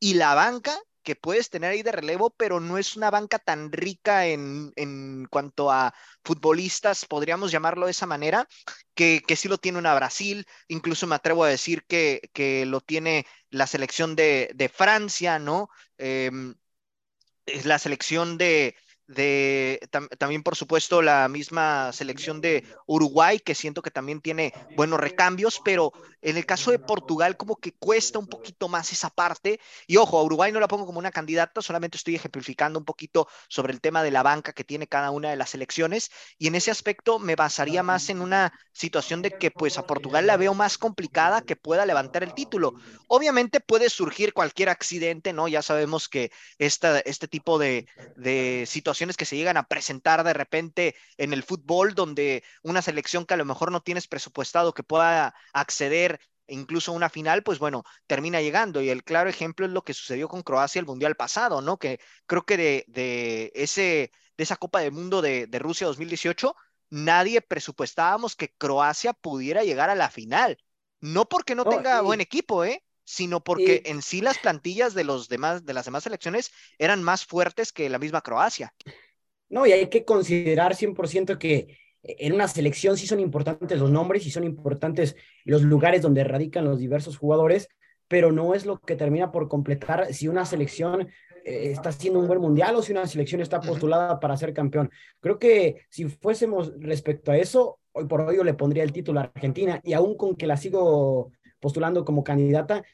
[0.00, 3.70] y la banca que puedes tener ahí de relevo, pero no es una banca tan
[3.72, 8.48] rica en, en cuanto a futbolistas, podríamos llamarlo de esa manera,
[8.94, 12.80] que, que sí lo tiene una Brasil, incluso me atrevo a decir que, que lo
[12.80, 15.68] tiene la selección de, de Francia, ¿no?
[17.46, 18.74] Es la selección de,
[19.06, 19.80] de
[20.18, 25.60] también por supuesto la misma selección de Uruguay que siento que también tiene buenos recambios
[25.62, 29.60] pero en el caso de Portugal como que cuesta un poquito más esa parte.
[29.86, 33.28] Y ojo a Uruguay no la pongo como una candidata solamente estoy ejemplificando un poquito
[33.48, 36.10] sobre el tema de la banca que tiene cada una de las selecciones.
[36.38, 40.26] Y en ese aspecto me basaría más en una situación de que pues a Portugal
[40.26, 42.74] la veo más complicada que pueda levantar el título.
[43.06, 47.86] Obviamente puede surgir cualquier accidente no ya sabemos que esta, este tipo de,
[48.16, 53.26] de situaciones que se llegan a presentar de repente en el fútbol, donde una selección
[53.26, 57.58] que a lo mejor no tienes presupuestado que pueda acceder incluso a una final, pues
[57.58, 58.82] bueno, termina llegando.
[58.82, 61.78] Y el claro ejemplo es lo que sucedió con Croacia el Mundial pasado, ¿no?
[61.78, 66.54] Que creo que de, de ese, de esa Copa del Mundo de, de Rusia 2018,
[66.90, 70.58] nadie presupuestábamos que Croacia pudiera llegar a la final.
[71.00, 72.82] No porque no tenga buen equipo, ¿eh?
[73.04, 77.24] Sino porque en sí las plantillas de, los demás, de las demás selecciones eran más
[77.24, 78.74] fuertes que la misma Croacia.
[79.48, 84.26] No, y hay que considerar 100% que en una selección sí son importantes los nombres
[84.26, 87.68] y son importantes los lugares donde radican los diversos jugadores,
[88.08, 91.08] pero no es lo que termina por completar si una selección
[91.44, 94.90] eh, está haciendo un buen mundial o si una selección está postulada para ser campeón.
[95.20, 99.20] Creo que si fuésemos respecto a eso, hoy por hoy yo le pondría el título
[99.20, 101.32] a Argentina y aún con que la sigo
[101.64, 102.84] postulando como candidata,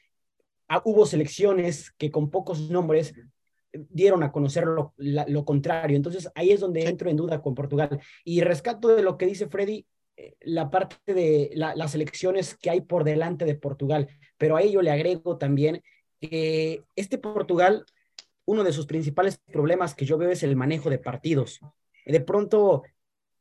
[0.69, 3.13] ah, hubo selecciones que con pocos nombres
[3.73, 5.97] dieron a conocer lo, lo, contrario.
[5.97, 8.01] Entonces ahí es donde entro en duda con Portugal.
[8.25, 12.81] Y rescato de lo que dice Freddy, eh, la parte de las elecciones que hay
[12.83, 14.07] por delante de Portugal,
[14.39, 15.83] pero a ello le agrego también
[16.21, 17.85] que este Portugal,
[18.45, 21.59] uno de sus principales problemas que yo veo es el manejo de partidos.
[22.07, 22.85] De pronto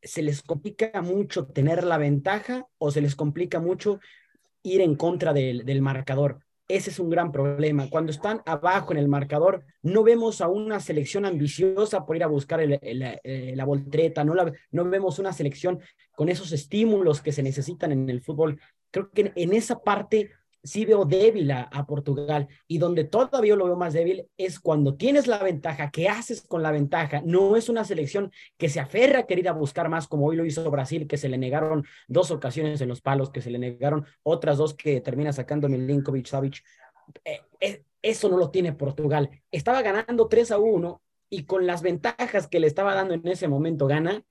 [0.02, 4.00] se les complica mucho tener la ventaja o se les complica mucho
[4.64, 6.40] ir en contra del, marcador.
[6.68, 7.90] Ese es un gran problema.
[7.90, 12.28] Cuando están abajo en el marcador, no vemos a una selección ambiciosa por ir a
[12.28, 15.80] buscar eh, la voltreta, no, la, no vemos una selección
[16.12, 18.60] con esos estímulos que se necesitan en el fútbol.
[18.92, 20.32] Creo que en esa parte
[20.64, 25.28] sí veo débil a, Portugal y donde todavía lo veo más débil es cuando tienes
[25.28, 27.22] la ventaja, ¿qué haces con la ventaja?
[27.26, 30.46] No es una selección que se aferra a querer a buscar más como hoy lo
[30.46, 34.06] hizo Brasil, que se le negaron dos ocasiones en los palos, que se le negaron
[34.24, 36.64] otras dos que termina sacando Milinkovic Savic.
[37.26, 39.30] Eh, eh, eso no lo tiene Portugal.
[39.52, 43.48] Estaba ganando 3 a 1 y con las ventajas que le estaba dando en ese
[43.48, 44.24] momento gana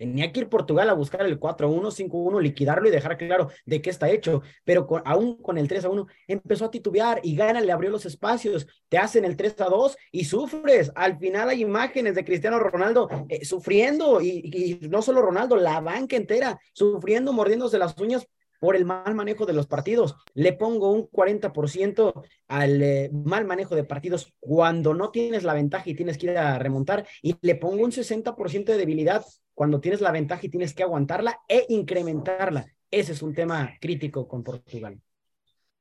[0.00, 3.90] Tenía que ir Portugal a buscar el 4-1, 5-1, liquidarlo y dejar claro de qué
[3.90, 4.40] está hecho.
[4.64, 8.66] Pero aún con el 3-1 empezó a titubear y Gana le abrió los espacios.
[8.88, 10.90] Te hacen el 3-2 y sufres.
[10.94, 15.82] Al final hay imágenes de Cristiano Ronaldo eh, sufriendo y, y no solo Ronaldo, la
[15.82, 18.26] banca entera sufriendo, mordiéndose las uñas
[18.60, 20.14] por el mal manejo de los partidos.
[20.34, 25.88] Le pongo un 40% al eh, mal manejo de partidos cuando no tienes la ventaja
[25.90, 30.00] y tienes que ir a remontar y le pongo un 60% de debilidad cuando tienes
[30.00, 32.66] la ventaja y tienes que aguantarla e incrementarla.
[32.90, 35.00] Ese es un tema crítico con Portugal.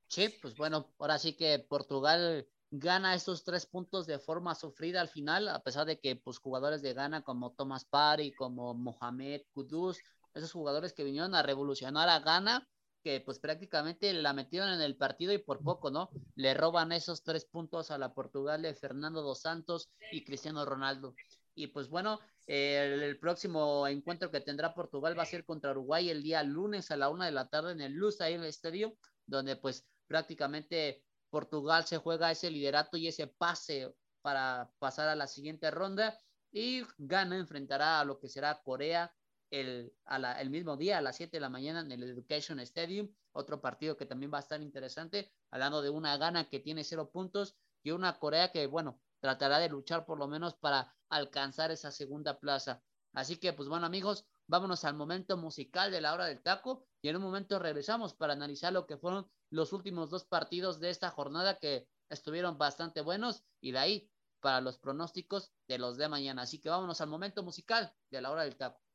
[0.08, 5.10] Sí, pues bueno, ahora sí que Portugal gana estos tres puntos de forma sufrida al
[5.10, 10.00] final, a pesar de que pues jugadores de Ghana como Thomas Parry, como Mohamed Kudus,
[10.40, 12.68] esos jugadores que vinieron a revolucionar a Ghana,
[13.04, 16.10] que pues prácticamente la metieron en el partido y por poco, ¿no?
[16.36, 21.16] Le roban esos tres puntos a la Portugal de Fernando dos Santos y Cristiano Ronaldo.
[21.56, 26.24] Y pues bueno, el, próximo encuentro que tendrá Portugal va a ser contra Uruguay el
[26.24, 31.04] día lunes a la una de la tarde en el el estadio, donde pues prácticamente
[31.30, 36.18] Portugal se juega ese liderato y ese pase para pasar a la siguiente ronda
[36.52, 39.14] y Ghana enfrentará a lo que será Corea
[39.52, 39.94] el,
[40.40, 43.98] el mismo día a las 7 de la mañana en el Education Stadium, otro partido
[43.98, 47.92] que también va a estar interesante, hablando de una gana que tiene cero puntos y
[47.92, 52.84] una Corea que, bueno, tratará de luchar por lo menos para alcanzar esa segunda plaza.
[53.14, 57.10] Así que, pues bueno, amigos, vámonos al momento musical de la hora del taco y
[57.10, 61.10] en un momento regresamos para analizar lo que fueron los últimos dos partidos de esta
[61.10, 66.44] jornada que estuvieron bastante buenos y de ahí para los pronósticos de los de mañana.
[66.44, 68.89] Así que vámonos al momento musical de la hora del taco.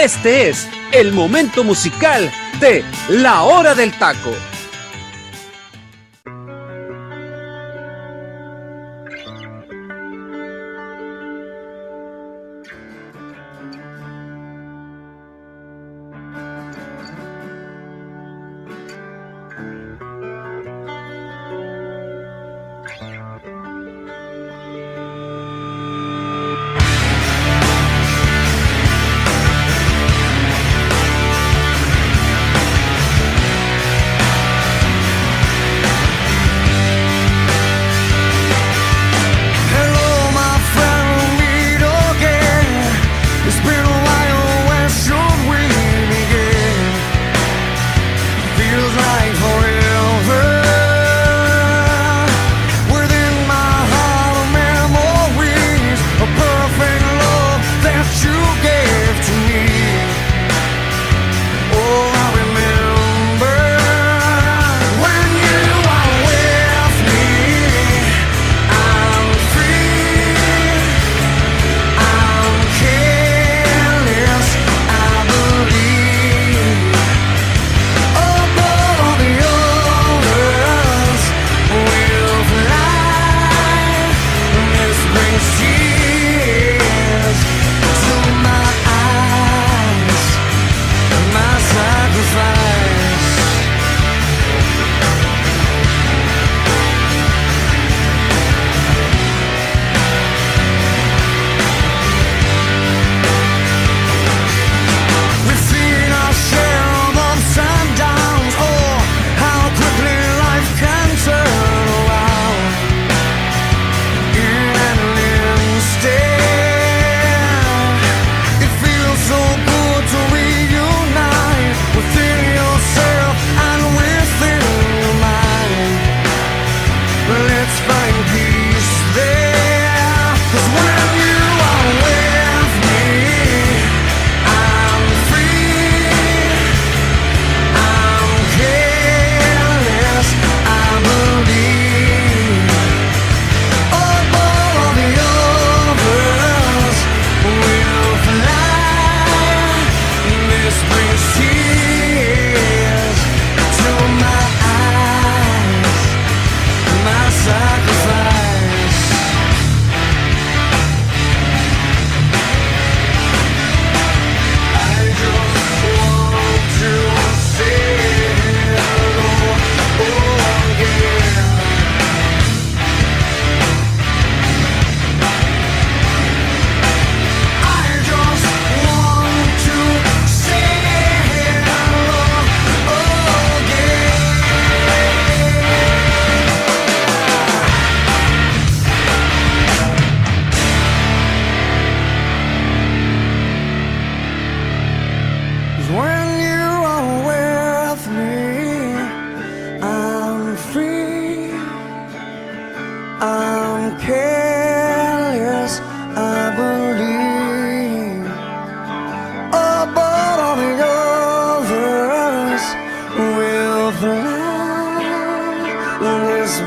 [0.00, 2.30] Este es el momento musical
[2.60, 4.32] de La Hora del Taco.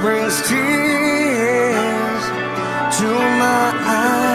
[0.01, 2.23] brings tears
[2.97, 4.30] to my eyes.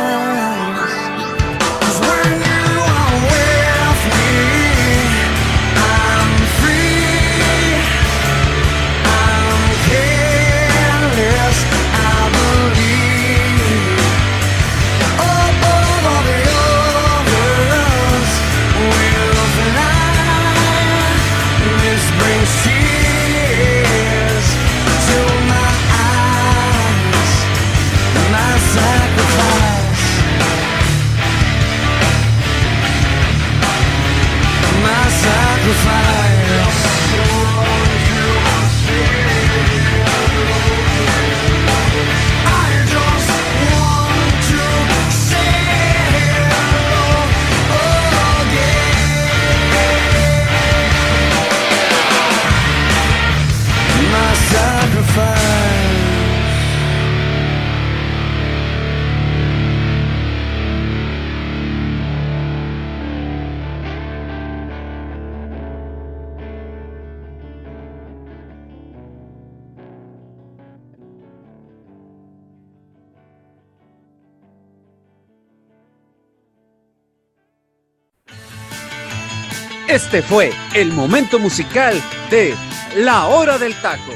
[79.97, 81.95] Este fue el momento musical
[82.29, 82.55] de
[82.97, 84.13] La Hora del Taco.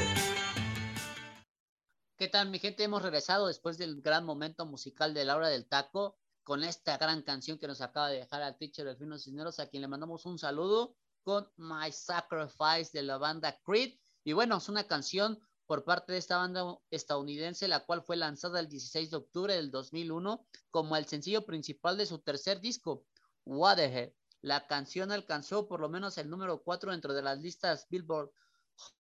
[2.15, 2.83] ¿Qué tal, mi gente?
[2.83, 7.23] Hemos regresado después del gran momento musical de La Hora del Taco con esta gran
[7.23, 10.37] canción que nos acaba de dejar al teacher Delfino Cisneros, a quien le mandamos un
[10.37, 13.95] saludo con My Sacrifice de la banda Creed.
[14.23, 18.59] Y bueno, es una canción por parte de esta banda estadounidense, la cual fue lanzada
[18.59, 23.03] el 16 de octubre del 2001 como el sencillo principal de su tercer disco,
[23.45, 24.11] What the Head.
[24.41, 28.31] La canción alcanzó por lo menos el número 4 dentro de las listas Billboard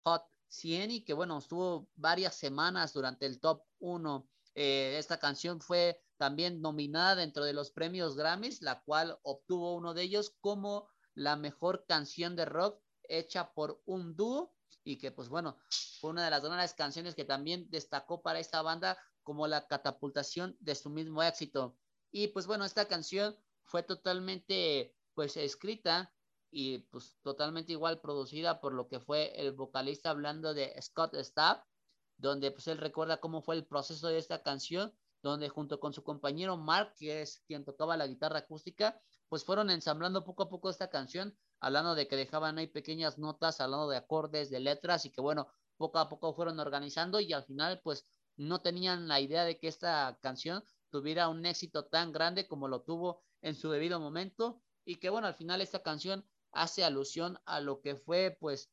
[0.05, 4.29] Hot 100 y que bueno, estuvo varias semanas durante el top 1.
[4.55, 9.95] Eh, esta canción fue también nominada dentro de los premios Grammys, la cual obtuvo uno
[9.95, 15.29] de ellos como la mejor canción de rock hecha por un dúo y que pues
[15.29, 15.57] bueno,
[16.01, 20.57] fue una de las grandes canciones que también destacó para esta banda como la catapultación
[20.61, 21.77] de su mismo éxito.
[22.11, 26.15] Y pues bueno, esta canción fue totalmente pues escrita
[26.49, 31.65] y pues totalmente igual producida por lo que fue el vocalista hablando de Scott Stapp,
[32.17, 36.05] donde pues él recuerda cómo fue el proceso de esta canción, donde junto con su
[36.05, 38.97] compañero Mark, que es quien tocaba la guitarra acústica,
[39.29, 43.61] pues fueron ensamblando poco a poco esta canción, hablando de que dejaban ahí pequeñas notas,
[43.61, 47.43] hablando de acordes, de letras y que bueno, poco a poco fueron organizando y al
[47.43, 48.07] final pues
[48.37, 52.83] no tenían la idea de que esta canción tuviera un éxito tan grande como lo
[52.83, 57.61] tuvo en su debido momento y que bueno, al final esta canción hace alusión a
[57.61, 58.71] lo que fue pues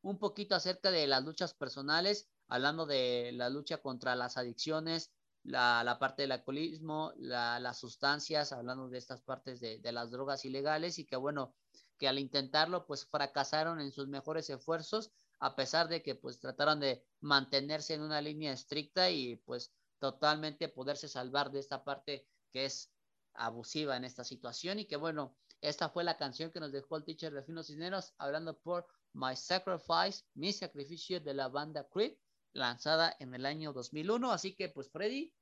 [0.00, 5.10] un poquito acerca de las luchas personales, hablando de la lucha contra las adicciones,
[5.42, 11.04] la, parte del alcoholismo, las sustancias, hablando de estas partes de, las drogas ilegales y
[11.04, 11.52] que bueno,
[11.98, 15.10] que al intentarlo pues fracasaron en sus mejores esfuerzos
[15.40, 20.68] a pesar de que pues trataron de mantenerse en una línea estricta y pues totalmente
[20.68, 22.93] poderse salvar de esta parte que es
[23.34, 27.04] abusiva en esta situación y que bueno, esta fue la canción que nos dejó el
[27.04, 32.14] teacher Refino Cisneros hablando por My Sacrifice, mi sacrificio de la banda Creed
[32.52, 34.32] lanzada en el año 2001.
[34.32, 35.32] Así que, pues, Freddy,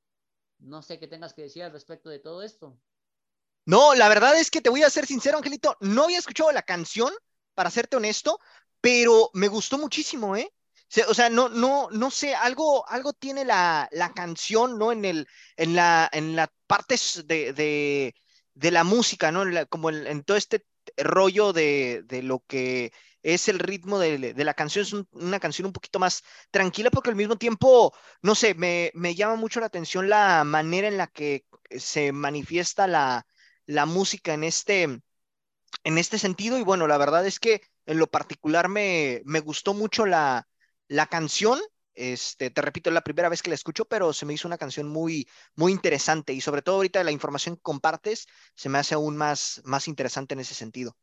[0.58, 2.78] no sé qué tengas que decir al respecto de todo esto.
[3.64, 6.62] No, la verdad es que te voy a ser sincero, Angelito, no había escuchado la
[6.62, 7.12] canción,
[7.54, 8.38] para serte honesto,
[8.80, 10.52] pero me gustó muchísimo, ¿eh?
[11.08, 14.92] O sea, no, no, no sé, algo, algo tiene la, la canción, ¿no?
[14.92, 15.26] En el,
[15.56, 18.14] en la, en la partes de, de,
[18.54, 19.44] de la música, ¿no?
[19.68, 20.66] como en, todo este
[20.96, 25.72] rollo de, de lo que es el ritmo de, la canción, es una canción un
[25.72, 30.44] poquito más tranquila porque al mismo tiempo, no sé, me, llama mucho la atención la
[30.44, 33.26] manera en la que se manifiesta la,
[33.86, 34.82] música en este,
[35.84, 39.74] en este sentido y bueno, la verdad es que en lo particular me, me gustó
[39.74, 40.48] mucho la,
[40.88, 41.60] la canción.
[41.94, 44.58] Este, te repito, es la primera vez que la escucho, pero se me hizo una
[44.58, 48.26] canción muy, muy interesante y sobre todo ahorita la información que compartes
[48.56, 50.96] se me hace aún más, más interesante en ese sentido.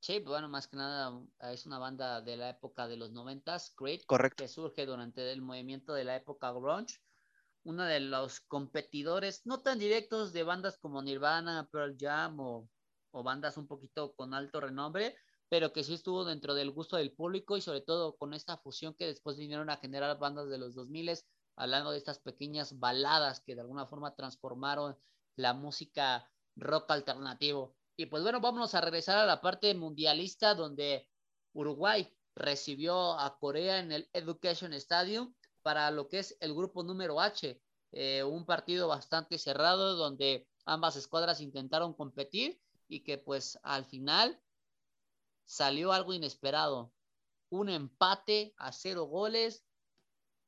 [0.00, 1.20] Sí, bueno, más que nada
[1.52, 4.44] es una banda de la época de los noventas, Great, Correcto.
[4.44, 6.98] que surge durante el movimiento de la época grunge.
[7.64, 12.70] Uno de los competidores, no tan directos de bandas como Nirvana, Pearl Jam o,
[13.12, 15.16] o bandas un poquito con alto renombre,
[15.48, 18.94] pero que sí estuvo dentro del gusto del público y sobre todo con esta fusión
[18.94, 21.24] que después vinieron a generar bandas de los 2000
[21.56, 24.96] hablando de estas pequeñas baladas que de alguna forma transformaron
[25.36, 27.76] la música rock alternativo.
[27.96, 31.08] Y pues bueno, vámonos a regresar a la parte mundialista donde
[31.52, 37.20] Uruguay recibió a Corea en el Education Stadium para lo que es el grupo número
[37.20, 37.60] H,
[37.92, 44.40] eh, un partido bastante cerrado donde ambas escuadras intentaron competir y que pues al final
[45.48, 46.92] salió algo inesperado,
[47.48, 49.64] un empate a cero goles,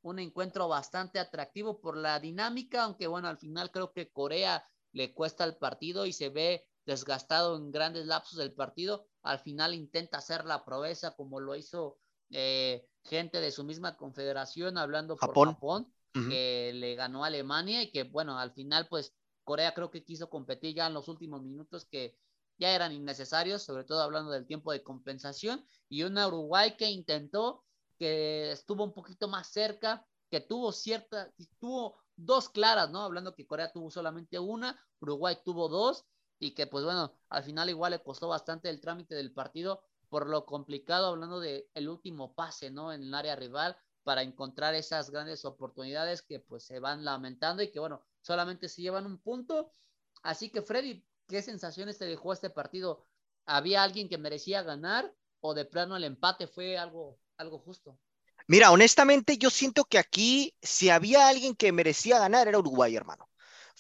[0.03, 5.15] un encuentro bastante atractivo por la dinámica, aunque bueno, al final creo que Corea le
[5.15, 10.19] cuesta el partido y se ve desgastado en grandes lapsos del partido, al final intenta
[10.19, 11.99] hacer la proeza como lo hizo
[12.31, 17.91] eh, gente de su misma confederación, hablando por Japón, que le ganó a Alemania y
[17.91, 21.87] que bueno, al final pues Corea creo que quiso competir ya en los últimos minutos
[21.87, 22.19] que
[22.61, 27.65] ya eran innecesarios, sobre todo hablando del tiempo de compensación, y una Uruguay que intentó,
[27.99, 33.01] que estuvo un poquito más cerca, que tuvo cierta, tuvo dos claras, ¿no?
[33.01, 36.05] Hablando que Corea tuvo solamente una, Uruguay tuvo dos,
[36.39, 40.29] y que pues bueno, al final igual le costó bastante el trámite del partido por
[40.29, 42.93] lo complicado, hablando de el último pase, ¿no?
[42.93, 47.71] En el área rival para encontrar esas grandes oportunidades que pues se van lamentando y
[47.71, 49.73] que bueno, solamente se llevan un punto.
[50.23, 53.07] Así que Freddy, ¿qué sensaciones te dejó este partido?
[53.47, 57.99] ¿Había alguien que merecía ganar o de plano el empate fue algo, algo justo?
[58.47, 63.30] Mira, honestamente yo siento que aquí si había alguien que merecía ganar era Uruguay, hermano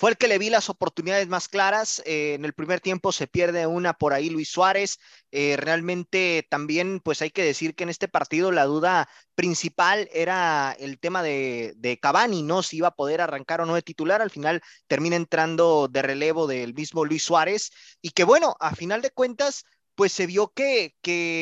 [0.00, 2.02] fue el que le vi las oportunidades más claras.
[2.06, 4.98] Eh, en el primer tiempo se pierde una por ahí Luis Suárez.
[5.30, 10.74] Eh, realmente también, pues hay que decir que en este partido la duda principal era
[10.78, 12.62] el tema de, de Cavani, ¿no?
[12.62, 14.22] Si iba a poder arrancar o no de titular.
[14.22, 17.70] Al final termina entrando de relevo del mismo Luis Suárez.
[18.00, 20.94] Y que bueno, a final de cuentas, pues se vio que,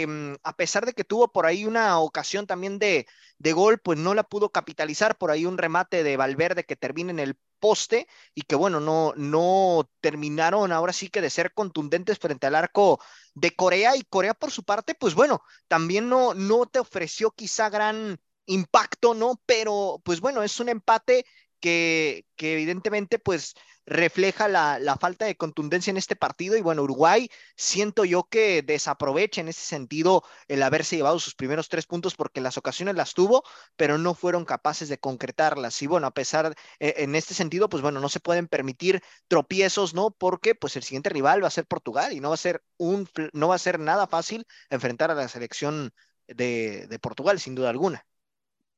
[0.09, 3.06] mm, a pesar de que tuvo por ahí una ocasión también de,
[3.38, 5.16] de gol, pues no la pudo capitalizar.
[5.16, 9.12] Por ahí un remate de Valverde que termina en el poste y que bueno, no,
[9.16, 13.00] no terminaron ahora sí que de ser contundentes frente al arco
[13.34, 17.68] de Corea y Corea por su parte, pues bueno, también no, no te ofreció quizá
[17.70, 19.40] gran impacto, ¿no?
[19.46, 21.24] Pero pues bueno, es un empate
[21.61, 23.54] que, que evidentemente pues
[23.89, 28.62] refleja la, la, falta de contundencia en este partido y bueno, Uruguay siento yo que
[28.62, 33.14] desaprovecha en ese sentido el haberse llevado sus primeros tres puntos porque las ocasiones las
[33.14, 33.45] tuvo,
[33.76, 37.82] pero no fueron capaces de concretarlas y bueno, a pesar eh, en este sentido, pues
[37.82, 40.11] bueno, no se pueden permitir tropiezos, ¿no?
[40.11, 43.09] Porque pues el siguiente rival va a ser Portugal y no va a ser un,
[43.32, 45.93] no va a ser nada fácil enfrentar a la selección
[46.26, 48.05] de, de Portugal, sin duda alguna.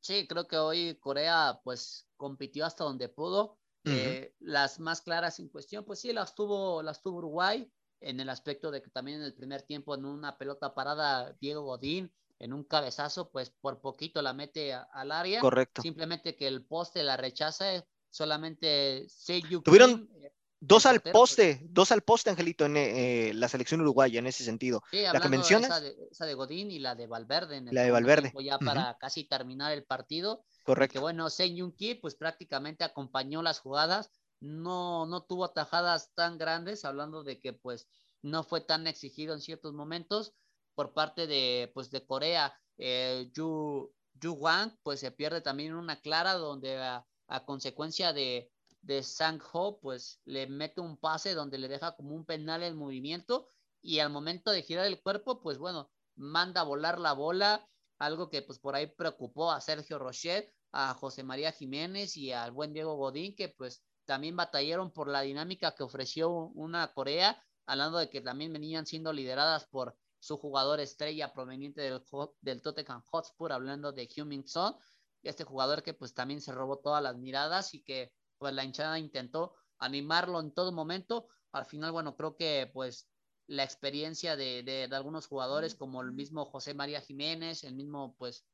[0.00, 5.48] Sí, creo que hoy Corea pues compitió hasta donde pudo eh, las más claras en
[5.48, 7.70] cuestión, pues sí, las tuvo, las tuvo Uruguay,
[8.00, 11.62] en el aspecto de que también en el primer tiempo en una pelota parada, Diego
[11.62, 15.40] Godín, en un cabezazo, pues por poquito la mete al área.
[15.40, 15.82] Correcto.
[15.82, 21.92] Simplemente que el poste la rechaza, solamente Seiyu Tuvieron eh, dos al pues poste, dos
[21.92, 24.82] al poste, Angelito, en eh, la selección uruguaya en ese sentido.
[24.92, 25.82] la que mencionas.
[26.10, 27.58] Esa de, Godín y la de Valverde.
[27.58, 28.32] En la de Valverde.
[28.42, 30.44] ya para casi terminar el partido.
[30.70, 30.92] Correcto.
[30.92, 36.38] Que bueno, Sen Yun Ki pues prácticamente acompañó las jugadas, no, no tuvo atajadas tan
[36.38, 37.88] grandes, hablando de que pues
[38.22, 40.32] no fue tan exigido en ciertos momentos
[40.76, 42.56] por parte de pues de Corea.
[42.78, 47.04] Eh, Yu, Yu Wang pues se pierde también una clara donde a,
[47.46, 52.24] consecuencia de, de Sang Ho pues le mete un pase donde le deja como un
[52.24, 53.48] penal en movimiento
[53.82, 57.68] y al momento de girar el cuerpo pues bueno, manda a volar la bola
[58.00, 62.52] algo que pues por ahí preocupó a Sergio Rochet, a José María Jiménez y al
[62.52, 67.98] buen Diego Godín, que pues también batallaron por la dinámica que ofreció una Corea, hablando
[67.98, 72.02] de que también venían siendo lideradas por su jugador estrella proveniente del,
[72.40, 74.76] del Tottenham Hotspur, hablando de Heung-Min Son,
[75.22, 78.98] este jugador que pues también se robó todas las miradas y que pues la hinchada
[78.98, 81.28] intentó animarlo en todo momento.
[81.52, 83.08] Al final, bueno, creo que pues
[83.46, 88.44] la experiencia de, de, algunos jugadores como el mismo José María Jiménez, el mismo pues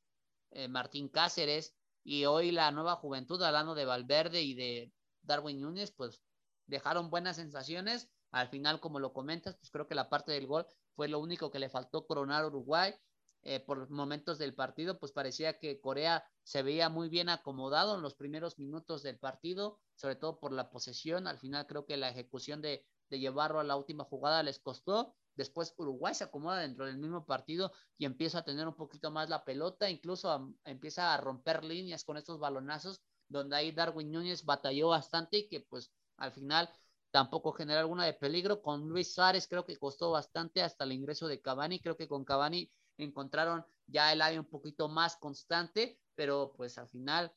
[0.52, 1.74] eh, Martín Cáceres
[2.06, 4.92] y hoy la nueva juventud hablando de Valverde y de
[5.22, 6.22] Darwin Núñez pues
[6.66, 8.08] dejaron buenas sensaciones.
[8.30, 11.50] Al final, como lo comentas, pues creo que la parte del gol fue lo único
[11.50, 12.94] que le faltó coronar a Uruguay.
[13.42, 18.02] Eh, por momentos del partido, pues parecía que Corea se veía muy bien acomodado en
[18.02, 21.26] los primeros minutos del partido, sobre todo por la posesión.
[21.26, 25.16] Al final creo que la ejecución de, de llevarlo a la última jugada les costó.
[25.36, 29.28] Después Uruguay se acomoda dentro del mismo partido y empieza a tener un poquito más
[29.28, 34.88] la pelota, incluso empieza a romper líneas con estos balonazos, donde ahí Darwin Núñez batalló
[34.88, 36.70] bastante y que pues al final
[37.10, 38.62] tampoco generó alguna de peligro.
[38.62, 41.80] Con Luis Suárez creo que costó bastante hasta el ingreso de Cavani.
[41.80, 46.88] Creo que con Cavani encontraron ya el área un poquito más constante, pero pues al
[46.88, 47.32] final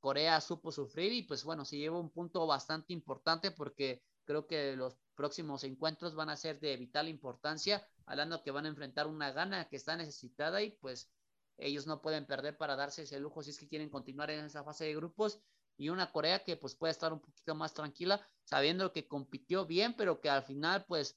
[0.00, 4.76] Corea supo sufrir y pues bueno, se lleva un punto bastante importante porque creo que
[4.76, 9.32] los próximos encuentros van a ser de vital importancia, hablando que van a enfrentar una
[9.32, 11.10] gana que está necesitada y pues
[11.56, 14.62] ellos no pueden perder para darse ese lujo si es que quieren continuar en esa
[14.62, 15.40] fase de grupos
[15.78, 19.94] y una Corea que pues puede estar un poquito más tranquila sabiendo que compitió bien
[19.96, 21.16] pero que al final pues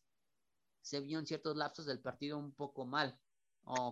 [0.82, 3.20] se vio en ciertos lapsos del partido un poco mal.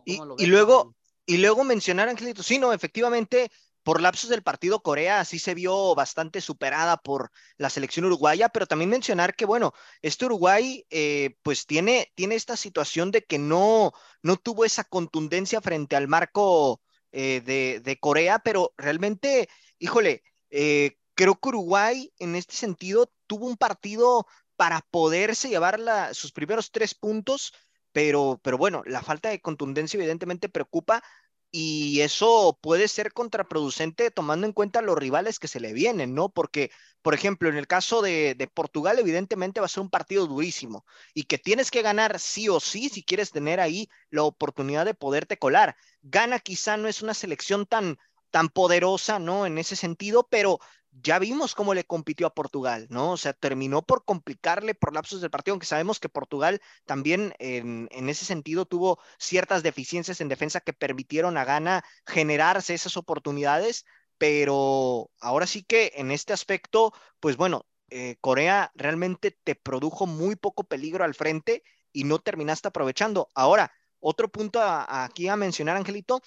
[0.06, 0.96] y, y, luego
[1.26, 3.52] y luego mencionar Angelito, sí, no, efectivamente
[3.84, 8.68] por lapsos del partido Corea sí se vio bastante superada por la selección uruguaya, pero
[8.68, 13.94] también mencionar que, bueno, este Uruguay eh, pues tiene, tiene esta situación de que no,
[14.22, 19.50] no tuvo esa contundencia frente al marco eh, de, Corea, pero realmente,
[19.80, 25.80] híjole, eh, creo que Uruguay en este sentido tuvo un partido para poderse llevar
[26.14, 27.54] sus primeros tres puntos,
[27.92, 31.04] pero, pero bueno, la falta de contundencia evidentemente preocupa,
[31.52, 36.30] y eso puede ser contraproducente tomando en cuenta los rivales que se le vienen, ¿no?
[36.30, 36.72] Porque,
[37.02, 41.24] por ejemplo, en el caso de, Portugal, evidentemente va a ser un partido durísimo y
[41.24, 45.38] que tienes que ganar sí o sí si quieres tener ahí la oportunidad de poderte
[45.38, 45.76] colar.
[46.04, 47.98] Gana quizá no es una selección tan,
[48.32, 49.46] tan poderosa, ¿no?
[49.46, 50.60] En ese sentido, pero
[50.92, 53.12] ya vimos cómo le compitió a Portugal, ¿no?
[53.12, 57.88] O sea, terminó por complicarle por lapsos del partido, aunque sabemos que Portugal también en,
[58.10, 63.86] ese sentido tuvo ciertas deficiencias en defensa que permitieron a Ghana generarse esas oportunidades,
[64.18, 70.36] pero ahora sí que en este aspecto, pues bueno, eh, Corea realmente te produjo muy
[70.36, 73.30] poco peligro al frente y no terminaste aprovechando.
[73.34, 76.22] Ahora, otro punto aquí a mencionar, Angelito,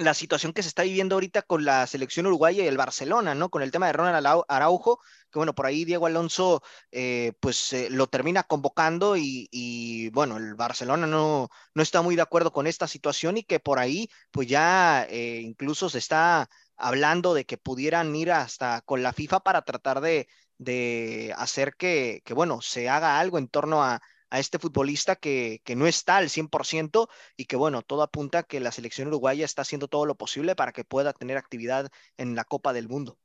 [0.00, 3.50] la situación que se está viviendo ahorita con la selección uruguaya y el Barcelona, ¿no?
[3.50, 7.88] Con el tema de Ronald Araujo, que bueno, por ahí Diego Alonso eh, pues eh,
[7.90, 12.86] lo termina convocando y, bueno, el Barcelona no, no está muy de acuerdo con esta
[12.88, 18.14] situación y que por ahí pues ya eh, incluso se está hablando de que pudieran
[18.16, 20.28] ir hasta con la FIFA para tratar de,
[20.58, 24.00] de hacer que, que, bueno, se haga algo en torno a,
[24.30, 28.42] a este futbolista que, que, no está al 100% y que bueno, todo apunta a
[28.44, 32.34] que la selección uruguaya está haciendo todo lo posible para que pueda tener actividad en
[32.36, 33.18] la Copa del Mundo.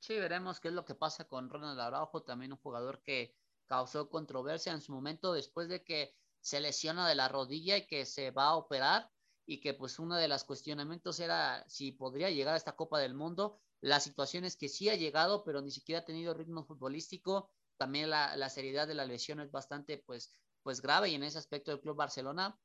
[0.00, 4.10] Sí, veremos qué es lo que pasa con Ronald Araujo, también un jugador que causó
[4.10, 8.32] controversia en su momento después de que se lesiona de la rodilla y que se
[8.32, 9.10] va a operar
[9.46, 13.14] y que pues uno de los cuestionamientos era si podría llegar a esta Copa del
[13.14, 13.60] Mundo.
[13.80, 17.50] La situación es que sí ha llegado, pero ni siquiera ha tenido ritmo futbolístico
[17.82, 21.38] también la, la, seriedad de la lesión es bastante pues, pues grave y en ese
[21.38, 22.56] aspecto el Club Barcelona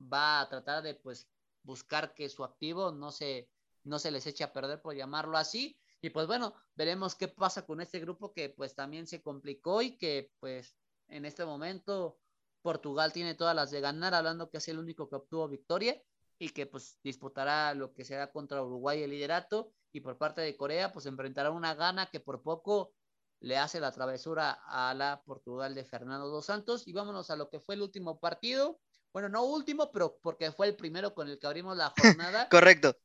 [0.00, 1.28] va a tratar de pues
[1.62, 3.50] buscar que su activo no se,
[3.82, 5.78] no se les eche a perder por llamarlo así.
[6.00, 9.98] Y pues bueno, veremos qué pasa con este grupo que pues también se complicó y
[9.98, 10.74] que pues
[11.08, 12.18] en este momento
[12.62, 16.02] Portugal tiene todas las de ganar, hablando que es el único que obtuvo victoria
[16.38, 20.56] y que pues disputará lo que será contra Uruguay el liderato y por parte de
[20.56, 22.92] Corea, pues enfrentará una gana que por poco
[23.38, 26.88] le hace la travesura a la Portugal de Fernando dos Santos.
[26.88, 28.80] Y vámonos a lo que fue el último partido.
[29.12, 32.48] Bueno, no último, pero porque fue el primero con el que abrimos la jornada.
[32.50, 32.96] Correcto.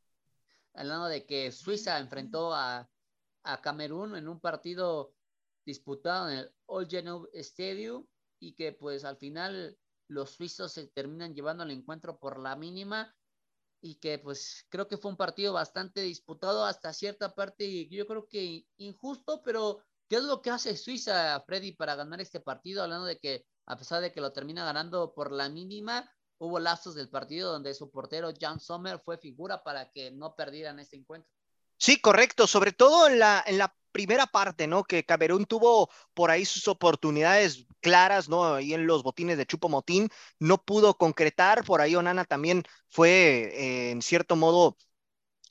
[0.74, 2.90] Hablando de que Suiza enfrentó a,
[3.44, 5.14] a Camerún en un partido
[5.64, 8.04] disputado en el All Genoa Stadium
[8.40, 9.78] y que pues al final
[10.08, 13.16] los suizos se terminan llevando el encuentro por la mínima
[13.82, 18.06] y que pues creo que fue un partido bastante disputado hasta cierta parte y yo
[18.08, 22.84] creo que injusto, pero ¿qué es lo que hace Suiza, Freddy, para ganar este partido?
[22.84, 26.10] Hablando de que a pesar de que lo termina ganando por la mínima,
[26.40, 30.80] hubo lazos del partido donde su portero Jan Sommer fue figura para que no perdieran
[30.80, 31.32] este encuentro.
[31.80, 34.84] Sí, correcto, sobre todo en la, en la primera parte, ¿no?
[34.84, 38.54] Que Camerún tuvo por ahí sus oportunidades claras, ¿no?
[38.56, 40.10] Ahí en los botines de Chupo Motín,
[40.40, 43.10] no pudo concretar, por ahí Onana también fue
[43.54, 44.78] eh, en cierto modo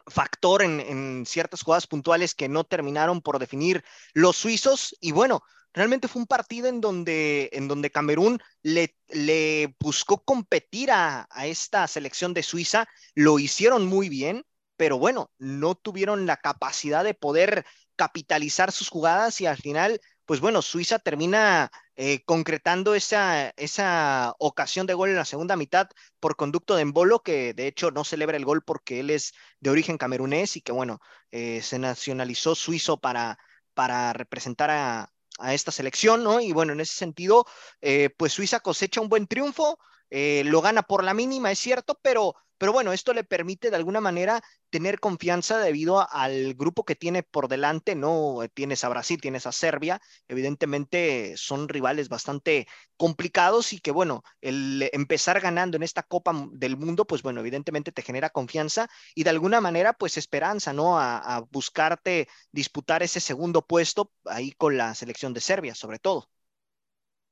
[0.09, 5.43] factor en, en, ciertas jugadas puntuales que no terminaron por definir los suizos y bueno,
[5.75, 11.47] realmente fue un partido en donde, en donde Camerún le, le buscó competir a, a
[11.47, 14.45] esta selección de Suiza, lo hicieron muy bien,
[14.79, 17.67] pero bueno, no tuvieron la capacidad de poder
[17.97, 24.87] capitalizar sus jugadas y al final, pues bueno, Suiza termina eh, concretando esa, esa ocasión
[24.87, 25.89] de gol en la segunda mitad
[26.21, 29.71] por conducto de Embolo, que de hecho no celebra el gol porque él es de
[29.71, 31.01] origen camerunés y que bueno,
[31.33, 33.37] eh, se nacionalizó suizo para,
[33.75, 36.41] para representar a, a, esta selección, ¿no?
[36.41, 37.47] Y bueno, en ese sentido,
[37.81, 39.81] eh, pues Suiza cosecha un buen triunfo,
[40.11, 44.01] lo gana por la mínima, es cierto, pero pero bueno, esto le permite de alguna
[44.01, 49.47] manera tener confianza debido al grupo que tiene por delante, no tienes a Brasil, tienes
[49.47, 56.03] a Serbia, evidentemente son rivales bastante complicados y que bueno, el empezar ganando en esta
[56.03, 60.73] Copa del Mundo, pues bueno, evidentemente te genera confianza y de alguna manera pues esperanza,
[60.73, 60.99] ¿no?
[60.99, 66.29] A, a buscarte disputar ese segundo puesto ahí con la selección de Serbia, sobre todo.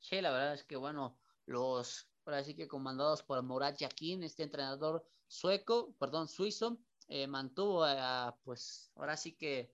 [0.01, 4.43] Sí, la verdad es que bueno, los ahora sí que comandados por Murat Yakin, este
[4.43, 9.73] entrenador sueco, perdón, suizo, eh, mantuvo a, pues ahora sí que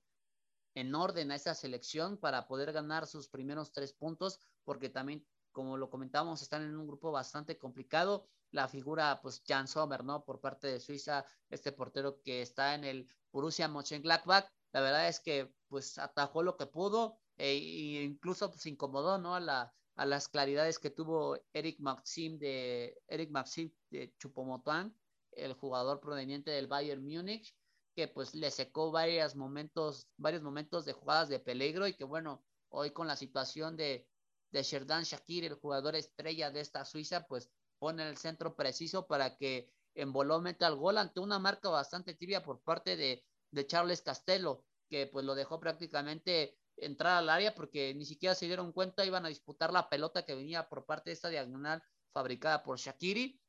[0.74, 5.76] en orden a esa selección para poder ganar sus primeros tres puntos, porque también, como
[5.76, 8.26] lo comentamos, están en un grupo bastante complicado.
[8.50, 10.24] La figura, pues, Jan Sommer, ¿no?
[10.24, 15.20] Por parte de Suiza, este portero que está en el Borussia Mönchengladbach, la verdad es
[15.20, 17.57] que, pues, atajó lo que pudo e
[18.05, 19.34] incluso, pues, incomodó, ¿no?
[19.34, 24.97] A la, a las claridades que tuvo Eric Maxim de Eric Maxim de Chupomotán,
[25.32, 27.55] el jugador proveniente del Bayern Múnich,
[27.95, 32.45] que pues le secó varios momentos, varios momentos de jugadas de peligro y que bueno,
[32.70, 34.09] hoy con la situación de,
[34.51, 39.36] de Sherdan Shakir, el jugador estrella de esta Suiza, pues pone el centro preciso para
[39.36, 44.01] que envoló meta al gol ante una marca bastante tibia por parte de, de Charles
[44.01, 49.04] Castelo, que pues lo dejó prácticamente entrar al área porque ni siquiera se dieron cuenta,
[49.04, 53.40] iban a disputar la pelota que venía por parte de esta diagonal fabricada por Shakiri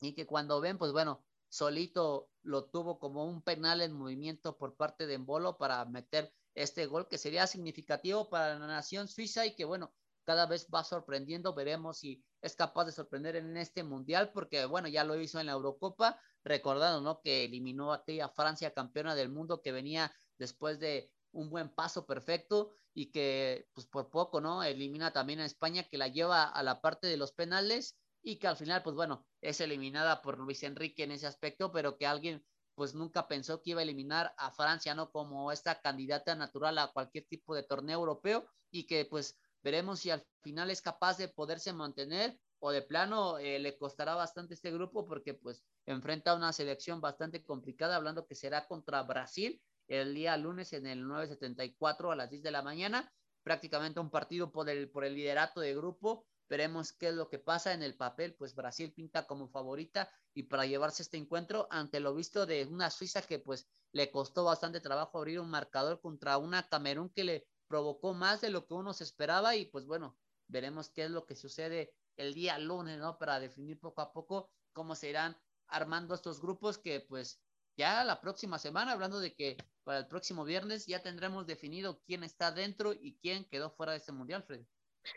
[0.00, 4.76] y que cuando ven, pues bueno, solito lo tuvo como un penal en movimiento por
[4.76, 9.54] parte de Embolo para meter este gol que sería significativo para la nación suiza y
[9.54, 9.94] que bueno,
[10.24, 14.88] cada vez va sorprendiendo, veremos si es capaz de sorprender en este mundial porque bueno,
[14.88, 17.20] ya lo hizo en la Eurocopa, recordando, ¿no?
[17.20, 22.06] Que eliminó a aquella Francia campeona del mundo que venía después de un buen paso
[22.06, 24.62] perfecto y que pues por poco, ¿no?
[24.62, 28.48] Elimina también a España que la lleva a la parte de los penales y que
[28.48, 32.44] al final, pues bueno, es eliminada por Luis Enrique en ese aspecto, pero que alguien
[32.74, 35.10] pues nunca pensó que iba a eliminar a Francia, ¿no?
[35.10, 40.10] Como esta candidata natural a cualquier tipo de torneo europeo y que pues veremos si
[40.10, 44.70] al final es capaz de poderse mantener o de plano eh, le costará bastante este
[44.70, 50.36] grupo porque pues enfrenta una selección bastante complicada, hablando que será contra Brasil el día
[50.36, 53.12] lunes en el 9.74 a las 10 de la mañana,
[53.42, 56.26] prácticamente un partido por el, por el liderato de grupo.
[56.48, 60.44] Veremos qué es lo que pasa en el papel, pues Brasil pinta como favorita y
[60.44, 64.80] para llevarse este encuentro ante lo visto de una Suiza que pues le costó bastante
[64.80, 68.92] trabajo abrir un marcador contra una Camerún que le provocó más de lo que uno
[68.92, 70.16] se esperaba y pues bueno,
[70.46, 73.18] veremos qué es lo que sucede el día lunes, ¿no?
[73.18, 75.36] Para definir poco a poco cómo se irán
[75.68, 77.40] armando estos grupos que pues
[77.76, 82.24] ya la próxima semana, hablando de que para el próximo viernes ya tendremos definido quién
[82.24, 84.66] está dentro y quién quedó fuera de este mundial, Freddy.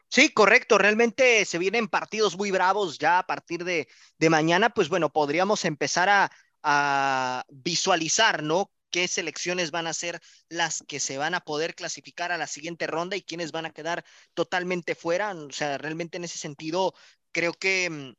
[0.07, 0.77] Sí, correcto.
[0.77, 3.87] Realmente se vienen partidos muy bravos ya a partir de,
[4.19, 4.69] de mañana.
[4.69, 6.31] Pues bueno, podríamos empezar a,
[6.61, 8.71] a visualizar, ¿no?
[8.89, 12.87] qué selecciones van a ser las que se van a poder clasificar a la siguiente
[12.87, 14.03] ronda y quiénes van a quedar
[14.33, 15.33] totalmente fuera.
[15.33, 16.93] O sea, realmente en ese sentido,
[17.31, 18.13] creo que mm,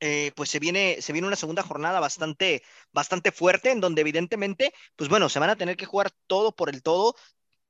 [0.00, 4.72] eh, pues se viene, se viene una segunda jornada bastante, bastante fuerte, en donde evidentemente,
[4.96, 7.14] pues bueno, se van a tener que jugar todo por el todo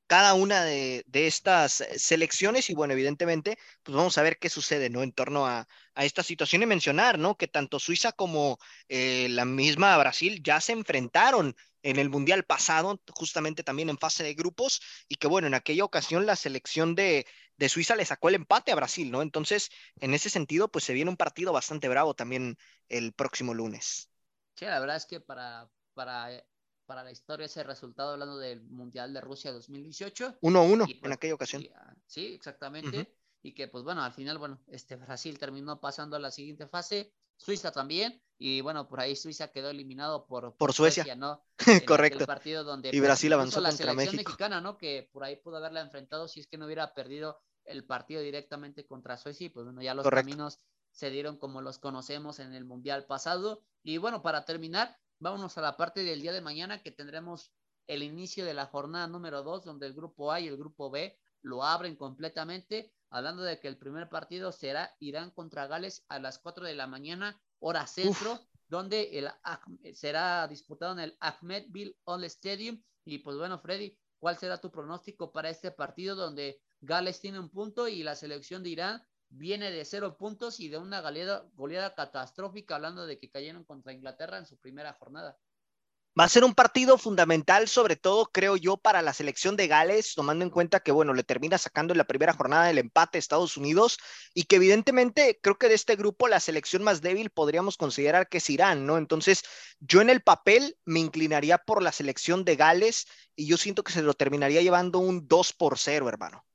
[0.07, 5.03] cada una de, estas selecciones y bueno, evidentemente, pues vamos a ver qué sucede, ¿no?
[5.03, 5.67] En torno a,
[5.97, 7.37] esta situación y mencionar, ¿no?
[7.37, 8.59] Que tanto Suiza como
[8.89, 14.25] eh, la misma Brasil ya se enfrentaron en el Mundial pasado, justamente también en fase
[14.25, 17.27] de grupos, y que bueno, en aquella ocasión la selección de,
[17.57, 19.23] de Suiza le sacó el empate a Brasil, ¿no?
[19.23, 22.57] Entonces, en ese sentido, pues se viene un partido bastante bravo también
[22.89, 24.11] el próximo lunes.
[24.55, 26.31] Sí, la verdad es que para, para
[26.87, 30.39] para la historia ese resultado hablando del Mundial de Rusia 2018.
[30.41, 31.67] 1-1 en pues, aquella ocasión.
[31.75, 33.13] Ah, sí, exactamente.
[33.43, 37.13] Y que pues bueno, al final, bueno, este Brasil terminó pasando a la siguiente fase,
[37.37, 41.15] Suiza también, y bueno, por ahí Suiza quedó eliminado por, por, Suecia.
[41.15, 41.43] ¿no?
[41.87, 42.21] Correcto.
[42.21, 44.31] El partido donde y Brasil avanzó la contra selección México.
[44.31, 44.77] mexicana, ¿no?
[44.77, 48.87] Que por ahí pudo haberla enfrentado si es que no hubiera perdido el partido directamente
[48.87, 50.61] contra Suecia, y pues bueno, ya los caminos
[50.93, 53.63] se dieron como los conocemos en el Mundial pasado.
[53.83, 57.53] Y bueno, para terminar, vámonos a la parte del día de mañana que tendremos
[57.87, 61.19] el inicio de la jornada número 2, donde el grupo A y el grupo B
[61.43, 66.39] lo abren completamente, hablando de que el primer partido será Irán contra Gales a las
[66.39, 69.31] 4 de la mañana, hora centro, donde el,
[69.95, 72.83] será disputado en el Ahmedville All Stadium.
[73.05, 77.51] Y pues bueno, Freddy, ¿cuál será tu pronóstico para este partido donde Gales tiene un
[77.51, 82.77] punto y la selección de Irán viene de cero puntos y de una goleada, catastrófica,
[82.77, 85.39] hablando de que cayeron contra Inglaterra en su primera jornada.
[86.19, 90.15] Va a ser un partido fundamental, sobre todo, creo yo, para la selección de Gales,
[90.15, 93.21] tomando en cuenta que, bueno, le termina sacando en la primera jornada del empate a
[93.21, 93.99] Estados Unidos
[94.33, 98.39] y que evidentemente creo que de este grupo la selección más débil podríamos considerar que
[98.39, 98.97] es Irán, ¿no?
[98.97, 99.43] Entonces,
[99.79, 103.93] yo en el papel me inclinaría por la selección de Gales y yo siento que
[103.93, 106.47] se lo terminaría llevando un 2 por 0, hermano.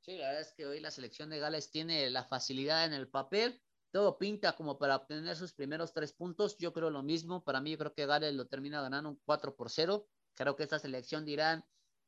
[0.00, 3.08] Sí, la verdad es que hoy la selección de Gales tiene la facilidad en el
[3.08, 3.62] papel.
[3.92, 6.56] Todo pinta como para obtener sus primeros tres puntos.
[6.58, 7.42] Yo creo lo mismo.
[7.42, 10.06] Para mí, yo creo que Gales lo termina ganando un 4 por 0.
[10.34, 11.64] Creo que esta selección de Irán,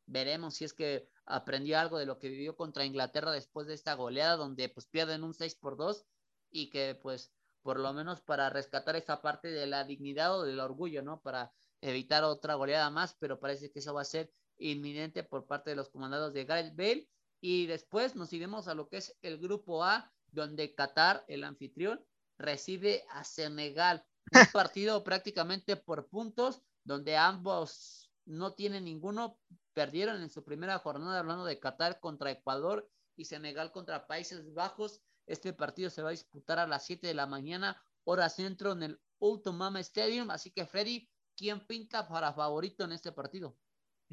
[0.07, 3.95] veremos si es que aprendió algo de lo que vivió contra Inglaterra después de esta
[3.95, 6.05] goleada, donde pues pierden un 6 por 2
[6.51, 10.61] y que pues por lo menos para rescatar esa parte de la dignidad o del
[10.61, 11.21] orgullo, ¿no?
[11.21, 15.71] Para evitar otra goleada más, pero parece que eso va a ser inminente por parte
[15.71, 17.09] de los comandados de Gareth Bale
[17.41, 22.05] y después nos iremos a lo que es el grupo A, donde Qatar, el anfitrión,
[22.39, 24.05] recibe a Senegal.
[24.33, 29.39] Un partido prácticamente por puntos, donde ambos no tienen ninguno,
[29.75, 35.01] perdieron en su primera jornada, hablando de Qatar contra Ecuador y Senegal contra Países Bajos.
[35.27, 38.83] Este partido se va a disputar a las 7 de la mañana, hora centro, en
[38.83, 40.31] el Ultimama Stadium.
[40.31, 43.57] Así que, Freddy, ¿quién pinta para favorito en este partido?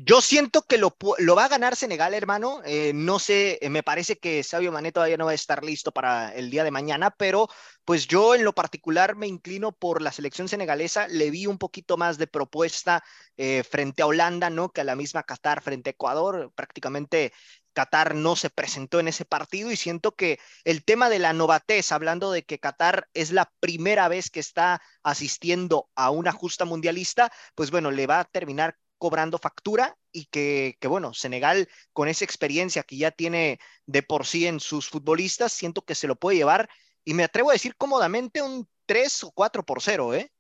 [0.02, 2.62] Yo siento que lo, lo, va a ganar Senegal, hermano.
[2.64, 5.92] Eh, no sé, eh, me parece que Sabio Mané todavía no va a estar listo
[5.92, 7.50] para el día de mañana, pero
[7.84, 11.10] pues yo en lo particular me inclino por la selección senegalesa.
[11.10, 13.04] Le vi un poquito más de propuesta
[13.36, 14.70] eh, frente a Holanda, ¿no?
[14.72, 16.54] Que a la misma Qatar frente a Ecuador.
[16.56, 17.34] Prácticamente
[17.74, 21.92] Qatar no se presentó en ese partido y siento que el tema de la novatez,
[21.92, 27.34] hablando de que Qatar es la primera vez que está asistiendo a una justa mundialista,
[27.54, 32.84] pues bueno, le va a terminar cobrando factura y que, bueno, Senegal con esa experiencia
[32.84, 36.70] que ya tiene de por sí en sus futbolistas, siento que se lo puede llevar
[37.04, 40.32] y me atrevo a decir cómodamente un 3 o 4 por 0, ¿eh?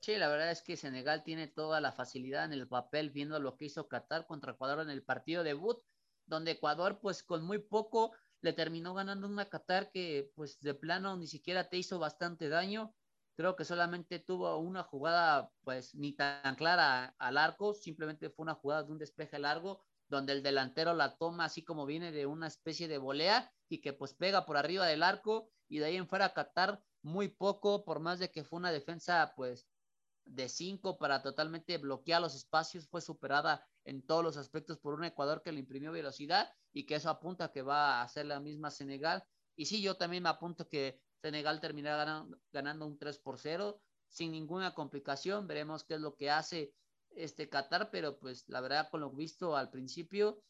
[0.00, 3.56] Sí, la verdad es que Senegal tiene toda la facilidad en el papel viendo lo
[3.58, 5.82] que hizo Qatar contra Ecuador en el partido debut,
[6.24, 11.16] donde Ecuador pues con muy poco le terminó ganando una Qatar que pues de plano
[11.16, 12.94] ni siquiera te hizo bastante daño.
[13.38, 18.56] Creo que solamente tuvo una jugada pues ni tan clara al arco, simplemente fue una
[18.56, 22.48] jugada de un despeje largo donde el delantero la toma así como viene de una
[22.48, 26.08] especie de volea y que pues pega por arriba del arco y de ahí en
[26.08, 29.68] fuera Qatar muy poco, por más de que fue una defensa pues
[30.24, 35.04] de cinco para totalmente bloquear los espacios, fue superada en todos los aspectos por un
[35.04, 38.72] Ecuador que le imprimió velocidad y que eso apunta que va a ser la misma
[38.72, 39.22] Senegal.
[39.54, 43.80] Y sí, yo también me apunto que Senegal terminará ganando, ganando un 3 por 0
[44.08, 45.46] sin ninguna complicación.
[45.46, 46.74] Veremos qué es lo que hace
[47.10, 50.42] este Qatar, pero pues la verdad con lo visto al principio,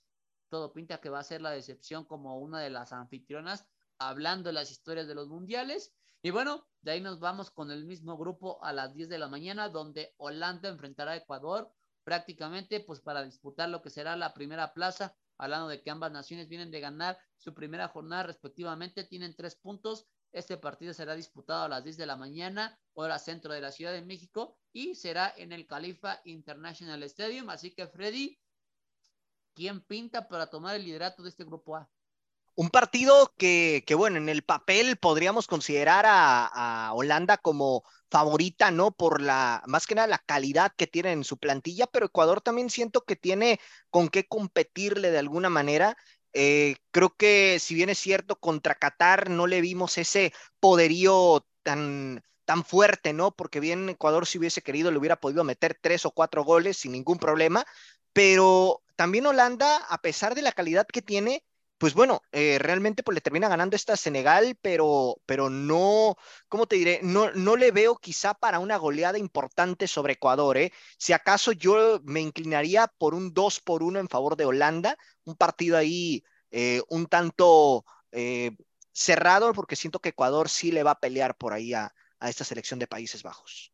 [0.49, 3.67] todo pinta que va a ser la decepción como una de las anfitrionas,
[3.99, 5.93] hablando de las historias de los mundiales.
[6.23, 9.29] Y bueno, de ahí nos vamos con el mismo grupo a las 10 de la
[9.29, 11.73] mañana, donde Holanda enfrentará a Ecuador
[12.09, 16.49] prácticamente pues para disputar lo que será la primera plaza, hablando de que ambas naciones
[16.49, 20.07] vienen de ganar su primera jornada respectivamente, tienen tres puntos.
[20.33, 23.93] Este partido será disputado a las 10 de la mañana, hora centro de la Ciudad
[23.93, 27.49] de México, y será en el Califa International Stadium.
[27.51, 28.39] Así que, Freddy,
[29.55, 31.91] ¿quién pinta para tomar el liderato de este grupo A?
[32.55, 38.73] Un partido que, que, bueno, en el papel podríamos considerar a, a, Holanda como favorita,
[38.73, 38.91] ¿no?
[38.91, 42.69] Por la, más que nada, la calidad que tiene en su plantilla, pero Ecuador también
[42.69, 43.61] siento que tiene
[43.91, 45.97] con qué competirle de alguna manera.
[46.33, 52.23] Eh, creo que si bien es cierto, contra Qatar no le vimos ese poderío tan,
[52.45, 53.33] tan fuerte, ¿no?
[53.35, 56.93] Porque bien Ecuador si hubiese querido le hubiera podido meter tres o cuatro goles sin
[56.93, 57.65] ningún problema,
[58.13, 61.45] pero también Holanda, a pesar de la calidad que tiene,
[61.79, 66.17] pues bueno, eh, realmente pues le termina ganando esta Senegal, pero, pero no,
[66.49, 67.01] ¿cómo te diré?
[67.03, 70.73] No, no le veo quizá para una goleada importante sobre Ecuador, ¿eh?
[70.99, 75.37] Si acaso yo me inclinaría por un 2 por 1 en favor de Holanda, un
[75.37, 78.51] partido ahí eh, un tanto eh,
[78.93, 82.45] cerrado, porque siento que Ecuador sí le va a pelear por ahí a, a esta
[82.45, 83.73] selección de Países Bajos.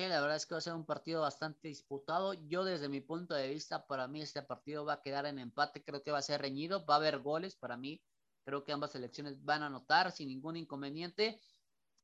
[0.00, 2.32] Sí, la verdad es que va a ser un partido bastante disputado.
[2.32, 5.84] Yo desde mi punto de vista, para mí este partido va a quedar en empate,
[5.84, 8.02] creo que va a ser reñido, va a haber goles para mí.
[8.46, 11.38] Creo que ambas selecciones van a anotar sin ningún inconveniente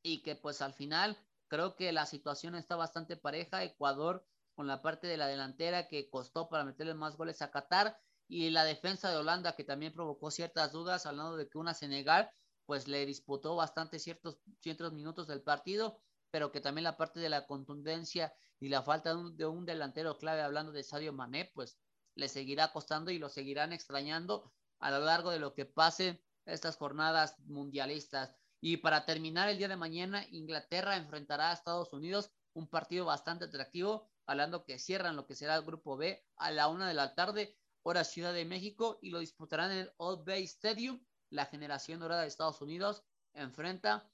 [0.03, 1.17] y que pues al final
[1.49, 3.65] creo que la situación está bastante pareja.
[3.65, 7.99] Ecuador con la parte de la delantera que costó para meterle más goles a Qatar
[8.29, 12.31] y la defensa de Holanda que también provocó ciertas dudas, hablando de que una Senegal
[12.67, 15.99] pues le disputó bastante ciertos, ciertos minutos del partido
[16.37, 19.65] pero que también la parte de la contundencia y la falta de un, de un
[19.65, 21.79] delantero clave, hablando de Sadio Mané, pues
[22.15, 26.77] le seguirá costando y lo seguirán extrañando a lo largo de lo que pase estas
[26.77, 28.37] jornadas mundialistas.
[28.61, 33.47] Y para terminar el día de mañana, Inglaterra enfrentará a Estados Unidos, un partido bastante
[33.47, 37.15] atractivo, hablando que cierran lo que será el grupo B a la una de la
[37.15, 41.03] tarde, hora Ciudad de México, y lo disputarán en el Old Bay Stadium.
[41.31, 44.07] La generación dorada de Estados Unidos enfrenta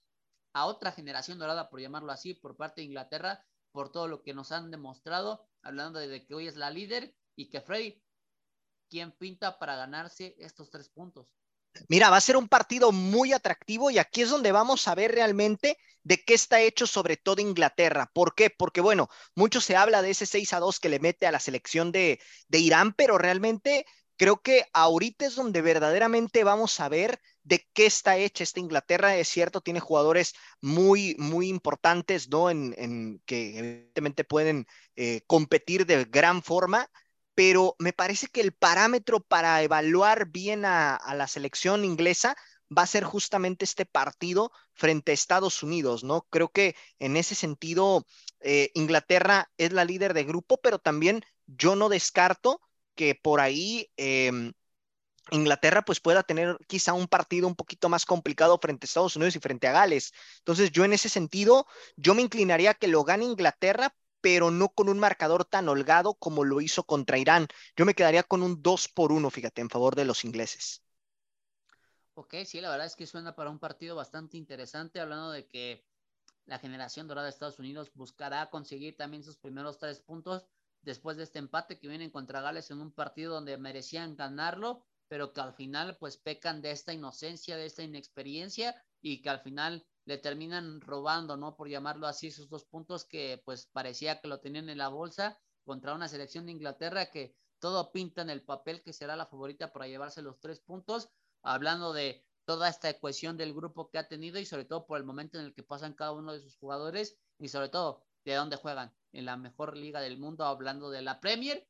[0.52, 4.34] a otra generación dorada, por llamarlo así, por parte de Inglaterra, por todo lo que
[4.34, 8.02] nos han demostrado, hablando de que hoy es la líder y que Freddy,
[8.88, 11.26] ¿quién pinta para ganarse estos tres puntos?
[11.88, 15.12] Mira, va a ser un partido muy atractivo y aquí es donde vamos a ver
[15.12, 18.10] realmente de qué está hecho sobre todo Inglaterra.
[18.12, 18.50] ¿Por qué?
[18.50, 21.40] Porque bueno, mucho se habla de ese 6 a 2 que le mete a la
[21.40, 23.86] selección de, de Irán, pero realmente
[24.16, 29.16] creo que ahorita es donde verdaderamente vamos a ver de qué está hecha esta Inglaterra.
[29.16, 32.50] Es cierto, tiene jugadores muy, muy importantes, ¿no?
[32.50, 34.66] En, que evidentemente pueden
[34.96, 36.88] eh, competir de gran forma,
[37.34, 42.36] pero me parece que el parámetro para evaluar bien a, la selección inglesa
[42.76, 46.26] va a ser justamente este partido frente a Estados Unidos, ¿no?
[46.30, 48.06] Creo que en ese sentido
[48.40, 52.60] eh, Inglaterra es la líder de grupo, pero también yo no descarto
[52.94, 54.52] que por ahí eh,
[55.30, 59.36] Inglaterra pues pueda tener quizá un partido un poquito más complicado frente a Estados Unidos
[59.36, 60.12] y frente a Gales.
[60.38, 61.66] Entonces yo en ese sentido,
[61.96, 66.14] yo me inclinaría a que lo gane Inglaterra, pero no con un marcador tan holgado
[66.14, 67.46] como lo hizo contra Irán.
[67.76, 70.82] Yo me quedaría con un 2 por 1, fíjate, en favor de los ingleses.
[72.14, 75.84] Ok, sí, la verdad es que suena para un partido bastante interesante, hablando de que
[76.44, 80.46] la generación dorada de Estados Unidos buscará conseguir también sus primeros tres puntos
[80.82, 85.34] después de este empate que vienen contra Gales en un partido donde merecían ganarlo, pero
[85.34, 89.86] que al final pues pecan de esta inocencia, de esta inexperiencia y que al final
[90.06, 91.54] le terminan robando, ¿no?
[91.54, 95.38] Por llamarlo así, esos dos puntos que pues parecía que lo tenían en la bolsa
[95.66, 99.70] contra una selección de Inglaterra que todo pinta en el papel que será la favorita
[99.70, 101.10] para llevarse los tres puntos,
[101.42, 105.04] hablando de toda esta ecuación del grupo que ha tenido y sobre todo por el
[105.04, 108.56] momento en el que pasan cada uno de sus jugadores y sobre todo de dónde
[108.56, 111.68] juegan, en la mejor liga del mundo, hablando de la Premier,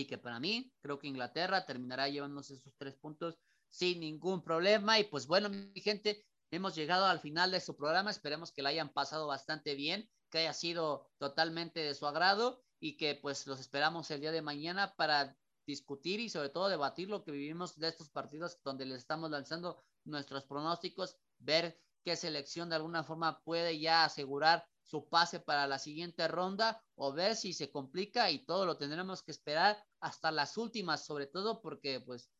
[0.00, 3.38] y que para mí creo que Inglaterra terminará llevándose esos tres puntos
[3.68, 4.98] sin ningún problema.
[4.98, 8.70] Y pues bueno, mi gente, hemos llegado al final de su programa, esperemos que la
[8.70, 13.60] hayan pasado bastante bien, que haya sido totalmente de su agrado y que pues los
[13.60, 15.36] esperamos el día de mañana para
[15.66, 19.82] discutir y sobre todo debatir lo que vivimos de estos partidos donde les estamos lanzando
[20.04, 25.78] nuestros pronósticos, ver qué selección de alguna forma puede ya asegurar su pase para la
[25.78, 30.56] siguiente ronda o ver si se complica y todo lo tendremos que esperar hasta las
[30.56, 32.30] últimas, sobre todo porque pues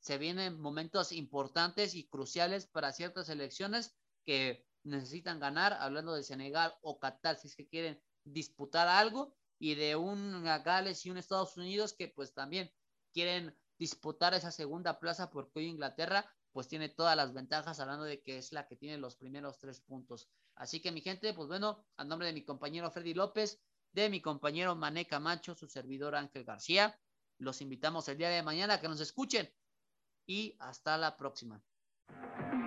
[0.00, 3.94] se vienen momentos importantes y cruciales para ciertas elecciones
[4.24, 9.74] que necesitan ganar, hablando de Senegal o Qatar, si es que quieren disputar algo, y
[9.74, 12.72] de un Gales y un Estados Unidos que pues también
[13.12, 18.22] quieren disputar esa segunda plaza porque hoy Inglaterra pues tiene todas las ventajas hablando de
[18.22, 20.30] que es la que tiene los primeros tres puntos.
[20.58, 23.60] Así que mi gente, pues bueno, a nombre de mi compañero Freddy López,
[23.92, 26.98] de mi compañero Mané Camacho, su servidor Ángel García,
[27.38, 29.48] los invitamos el día de mañana a que nos escuchen
[30.26, 31.62] y hasta la próxima.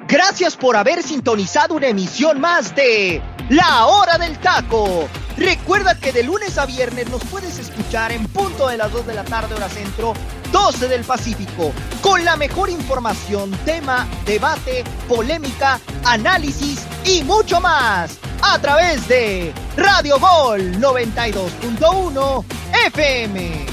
[0.08, 5.10] Gracias por haber sintonizado una emisión más de La Hora del Taco.
[5.38, 9.14] Recuerda que de lunes a viernes nos puedes escuchar en punto de las 2 de
[9.14, 10.14] la tarde hora centro,
[10.52, 18.60] 12 del Pacífico, con la mejor información, tema, debate, polémica, análisis y mucho más a
[18.60, 22.46] través de Radio Gol 92.1
[22.88, 23.71] FM.